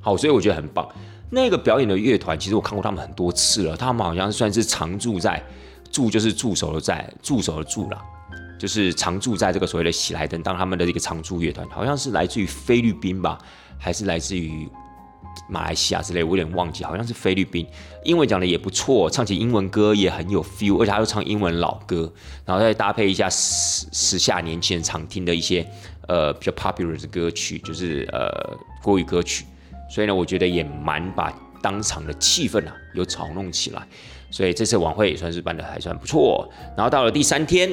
[0.00, 0.84] 好，所以我觉得很棒。
[1.30, 3.76] 那个表演的乐团，其实我看过他们很多次了。
[3.76, 5.40] 他们好像算是常驻在
[5.92, 8.02] 驻，就是驻守的在驻守的驻了。
[8.58, 13.38] 就是常驻在这个所谓的喜来登当他们的一个常驻乐团，好像是来自于菲律宾吧，
[13.78, 14.68] 还是来自于
[15.48, 17.66] 马来西亚之类，我有点忘记，好像是菲律宾。
[18.04, 22.12] 英文讲的也不错，唱起英文歌也很有 feel，而且他又唱英文老歌，
[22.44, 25.66] 然后再搭配一下时时下年轻人常听的一些
[26.08, 29.44] 呃比较 popular 的歌曲，就是呃国语歌曲。
[29.90, 31.32] 所以呢，我觉得也蛮把。
[31.62, 33.82] 当场的气氛啊有炒弄起来，
[34.30, 36.48] 所以这次晚会也算是办的还算不错。
[36.76, 37.68] 然后到了第三天。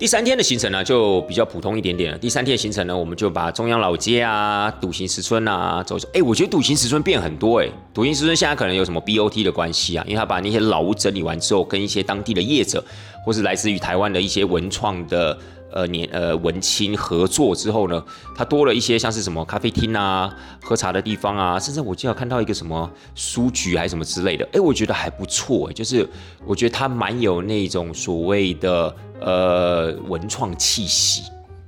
[0.00, 2.16] 第三天的行程呢，就比较普通一点点了。
[2.16, 6.08] 第三天的行程呢，我们就把中央老街啊、笃行石村啊走走。
[6.14, 7.68] 哎，我觉得笃行石村变很多哎。
[7.92, 10.04] 笃行石村现在可能有什么 BOT 的关系啊？
[10.08, 12.82] 因为他把那些老屋整理完之后，跟一些当地的业者，
[13.26, 15.36] 或是来自于台湾的一些文创的。
[15.72, 18.02] 呃，年呃文青合作之后呢，
[18.36, 26.08] 它多了一些像是什么咖啡厅啊、喝茶的地方啊，甚至我记得看到一个什么书局还是什么之类的，哎，我觉得还不错，就是
[26.44, 31.22] 我觉得它蛮有那种所谓的呃文创气息，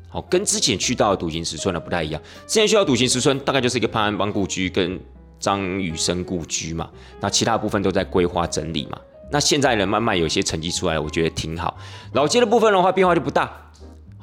[0.09, 2.21] 好，跟之前去到的笃行石村的不太一样。
[2.47, 4.99] 之前去到笃行石村大概就是一个潘安邦故居跟
[5.39, 6.89] 张雨生故居嘛，
[7.21, 8.99] 那其他部分都在规划整理嘛。
[9.31, 11.79] 那现在呢，慢慢有些成绩出来，我觉得挺好。
[12.13, 13.51] 老街的部分的话，变化就不大。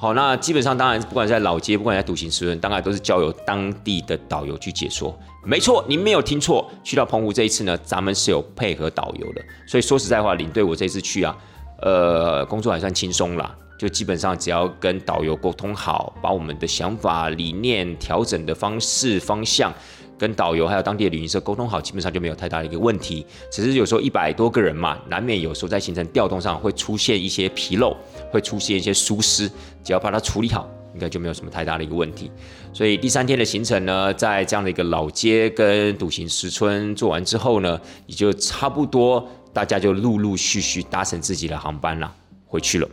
[0.02, 5.14] 好，那基本上当然，不管在老街，不管在独行石村，当然都是交由当地的导游去解说。
[5.44, 9.42] 没错，您没有听错，去到澎湖这一次呢，咱们是有配合导游的。
[9.68, 11.36] 所以说实在话，领队我这次去啊，
[11.82, 19.74] 呃，工作还算轻松啦，就基本上只要跟导游沟通好，把我们的想法、理念、调整的方式、方向。
[20.20, 23.26] 跟导游还有当地的旅行社沟通好，基本上就没有太大的一个问题。
[23.50, 27.96] 只是有时候一百多个人嘛，难免有时候在行程调动上会出现一些纰漏，
[28.30, 29.50] 会出现一些疏失。
[29.82, 32.30] 只要把它处理好，应该就没有什么太大的一个问题。
[32.74, 42.14] 所以第三天的行程呢，在这样的一个老街跟笃行石村做完之后呢，也就差不多大家就陆陆续续搭乘自己的航班了，
[42.46, 42.88] 回去了。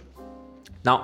[0.82, 0.96] 那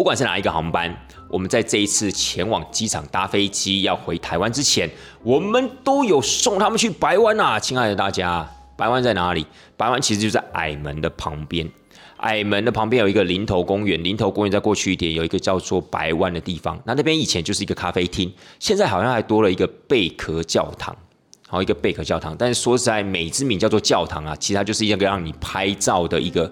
[0.00, 0.90] 不管是哪一个航班。
[1.28, 4.88] 我们在这一次前往机场搭飞机要回台湾之前，
[5.22, 9.46] 我们都有送他们去白湾啊，亲爱的大家，白湾在哪里？
[9.76, 11.70] 白湾其实就在矮门的旁边，
[12.16, 20.96] 矮门的旁边有一个林头公园，林头公园在过去一点有一个叫做白湾的地方，那那边以前就是一个咖啡厅，现在好像还多了一个贝壳教堂，
[21.46, 26.50] 好一个贝壳教堂，但是说实在，美之名叫做教堂啊，其实它就是一个让你拍照的一个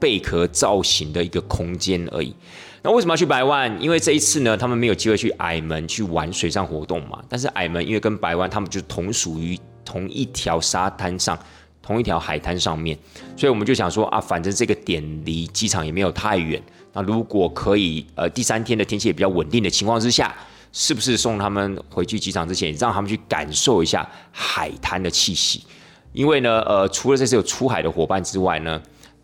[0.00, 2.34] 贝壳造型的一个空间而已。
[2.82, 3.76] 那为什么要去白湾？
[3.82, 7.20] 因为这一次呢，他们没有机会去矮门去玩水上活动嘛。
[7.28, 11.36] 但是矮门因为跟白湾他们就同属于同一条沙滩上，
[11.82, 12.96] 同一条海滩上面，
[13.36, 16.62] 所以我们就想说啊，反正这个点离机场也没有太远。
[16.92, 20.32] 那如果可以，呃，第三天的天气也比较稳定的情况之下，
[20.72, 25.64] 是不是送他们回去机场之前，让他们去感受一下海滩的气息？
[26.12, 28.80] 因为呢，呃，除了这次有出海的伙伴之外呢。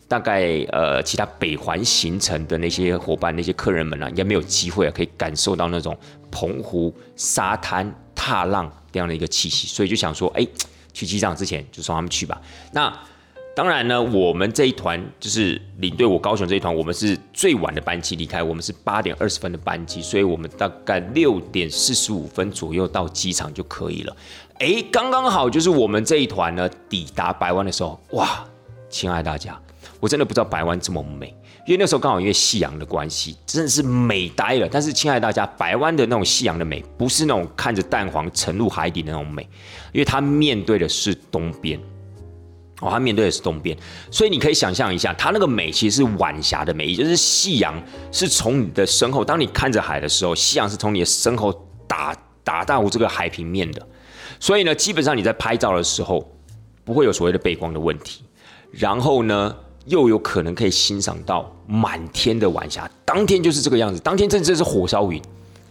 [0.07, 5.97] 大概呃，其他北环行程的那些伙伴、那些客人们呢，应该没有机会啊，可以感受到那种
[6.31, 10.47] 澎湖沙滩踏浪这样的一个气息，所以就想说，哎，
[10.93, 12.41] 去机场之前就送他们去吧。
[12.73, 12.93] 那
[13.57, 24.17] 当然呢，我们这一团就是领队，我高雄这一团，我们是最晚的班机离开，我们是八点二十分的班机，所以我们大概六点四十五分左右到机场就可以了。
[24.59, 28.45] 哎，刚刚好就是我们这一团呢抵达白湾的时候，哇，
[28.91, 29.61] 亲爱大家。
[30.01, 31.29] 我真的不知道白湾这么美，
[31.67, 34.69] 因为那时候刚好因为夕阳的关系，真的是美呆了。
[34.71, 39.43] 但是，亲爱的大家，白湾的那种夕阳的美，不是那种看着蛋黄沉入海底的那种美，
[39.93, 41.81] 因为它面对的是东边，
[42.81, 43.75] 哦，它面对的是东边，
[44.11, 47.83] 所以你可以想象一下，它那个美其实是晚霞的美，也就是夕阳
[48.13, 53.87] 是从你的身后，当你看着海的时候，夕阳是从你的身后打打到这个海平面的，
[54.39, 56.31] 所以呢，基本上你在拍照的时候
[56.85, 58.23] 不会有所谓的背光的问题，
[58.71, 59.57] 然后呢。
[59.87, 64.01] 又有可能可以欣赏到满天的晚霞，当天就是这个样子。
[64.01, 65.21] 当天真正是火烧云，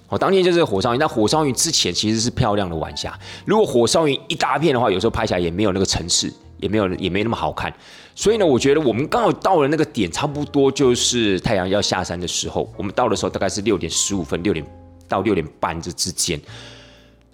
[0.09, 0.99] 哦，当天就是火烧云。
[0.99, 3.17] 那火烧云之前其实是漂亮的晚霞。
[3.45, 7.73] 如果火烧云一大片的话，有时候拍起来也没有那个层次，也没有也没那么好看。
[8.15, 12.71] 所以呢，我觉得我们刚好到了那个点，差不多就是太阳要下山的时候。
[12.77, 14.63] 我们到的时候大概是六点十五分，六点
[15.07, 16.39] 到六点半这之间。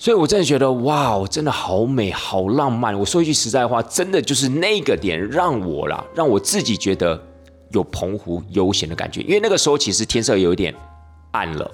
[0.02, 2.97] 所以，我真的觉得，哇，真的好美，好浪漫。
[2.97, 7.22] 我说一句实在话，真的就是那个点让我啦，让我自己觉得
[7.72, 9.20] 有澎湖悠闲的感觉。
[9.24, 10.74] 因为那个时候其实天色有一点
[11.32, 11.70] 暗了，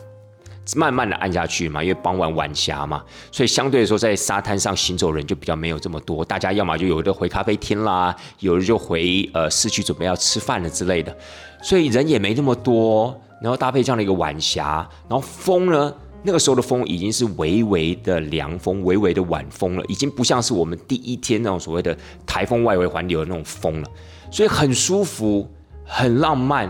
[0.75, 6.25] 慢慢的暗下去嘛，因为傍晚晚霞嘛，所以相对来说，在沙滩上行走人就比较没有这么多。
[6.25, 11.15] 大家要么就有的回咖啡厅啦，有的就回呃市区准备要吃饭了之类的，
[11.61, 13.15] 所以人也没那么多。
[13.41, 15.93] 然后搭配这样的一个晚霞，然后风呢？
[16.25, 21.95] 那个时候的风已经是微微的凉风，微微的晚风了，已经不像是我们第一天那种所谓的
[22.25, 23.87] 台风外围环流的那种风了，
[24.31, 25.47] 所以很舒服，
[25.85, 26.65] 很浪漫，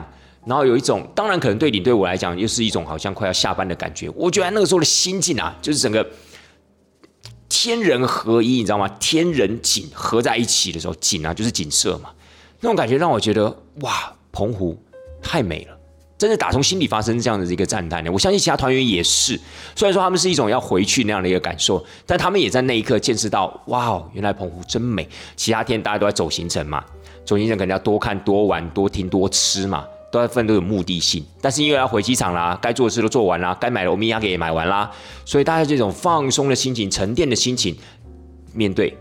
[0.46, 4.10] 然后有一种，当然可能对你对我来讲又是一种好像快要下班的感觉。
[4.10, 6.06] 我觉得那个时候的心境啊，就是整个
[7.48, 8.88] 天人合一，你知道吗？
[9.00, 12.10] 天人景合在一起的时候，景啊就是景色嘛，
[12.60, 13.46] 那种感觉让我觉得
[13.82, 14.78] 哇，澎湖
[15.22, 15.75] 太美了。
[16.18, 18.12] 真的打从心里发生这样的一个赞叹的。
[18.12, 19.40] 我相信其他团员也是，
[19.76, 25.08] 虽然说他们是一种要回去那样的一个感受，但他们也在那一刻见识到，哇哦，原来澎湖真美。
[25.36, 26.84] 其他天大家都在走行程嘛，
[27.26, 31.22] 走行程肯定要多看、多玩、多听、多吃嘛，都在奋斗有目的性。
[31.42, 34.90] 但是因为要回机场啦，该做的事都做完啦，该买的欧米茄也买完啦，
[35.26, 37.76] 所以大家这种放松的心情、沉淀的心情，
[38.54, 38.98] 面对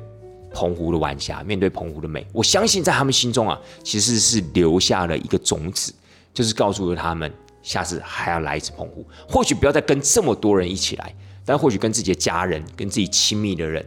[0.53, 5.95] 澎湖的晚霞，面对澎湖的美，我相信在他们心中啊，其实是留下了一个种子。
[6.35, 7.33] 就是告诉了他们，
[7.63, 9.07] 下次还要来一次澎湖。
[9.29, 11.15] 或许不要再跟这么多人一起来，
[11.45, 13.85] 但或许跟自己的家人、跟自己亲密的人、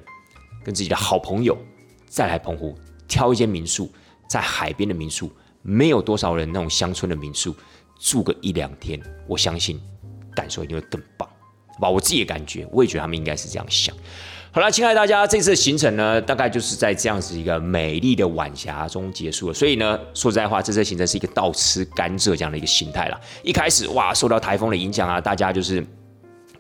[0.64, 1.58] 跟自己的好朋友
[2.08, 2.76] 再来澎湖，
[3.08, 3.92] 挑一间民宿，
[4.30, 5.30] 在海边的民宿，
[5.62, 7.54] 没有多少人那种乡村的民宿，
[8.00, 9.80] 住个一两天，我相信
[10.34, 11.28] 感受一定会更棒，
[11.74, 11.90] 好吧？
[11.90, 13.94] 我自己的感觉，我也觉得他们应该是这样想。
[14.58, 19.54] 好了，亲爱的大家，这次行程呢，大概就是在这样子一个美丽的晚霞中结束了。
[19.54, 23.22] 所以呢，说实在话，这次行程是一个倒吃甘蔗这样的一个心态啦。
[23.44, 25.86] 一开始哇，受到台风的影响啊，大家就是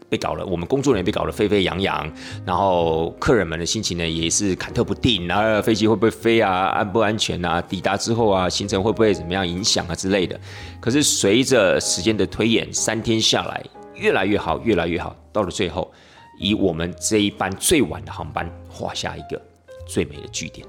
[0.09, 2.07] 被搞了，我们工作人员被搞得沸沸扬扬，
[2.45, 10.39] 然后客人们的心情呢也是忐忑不定，然后飞机会不会飞啊，安不安全啊，抵达之后啊，行程会不会怎么样影响啊之类的。
[10.79, 13.63] 可是随着时间的推演，三天下来
[13.95, 15.91] 越来越好，越来越好，到了最后。
[16.37, 19.41] 以我们这一班最晚的航班画下一个
[19.85, 20.65] 最美的句点。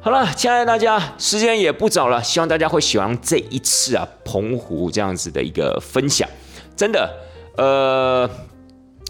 [0.00, 6.28] 好了，亲爱的大家，时间也不早了，希望大家会喜欢这一次啊澎湖这样子的一个分享。
[6.76, 7.10] 真的，
[7.56, 8.28] 呃，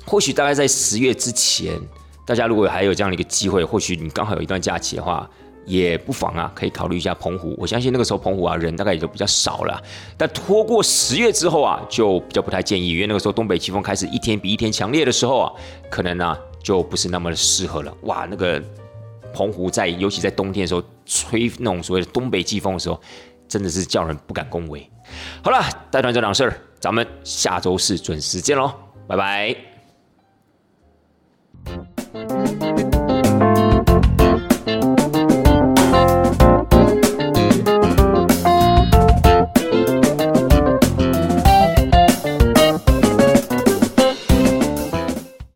[0.04, 1.80] 或许大概在十月之前，
[2.26, 5.28] 大家如果还有这样的一个机会，或许你刚好有一段假期的话。
[5.70, 7.54] 也不妨啊，可以考虑一下澎湖。
[7.56, 9.80] 我相信那个时候澎湖啊，人大概也都比较少了。
[10.16, 15.52] 但拖过十月之后啊，就比较不太建议，因为那个时候东北季风开始一天比一天强烈的时候啊，
[15.88, 17.96] 可能呢就不是那么的适合了。
[18.02, 18.60] 哇，那个
[19.32, 23.00] 澎湖在尤其在冬天的时候吹那种所谓的东北季风的时候，
[23.46, 24.84] 真的是叫人不敢恭维。
[25.42, 28.72] 好了，带团这档事儿，咱们下周四准时见喽，
[29.06, 29.56] 拜拜。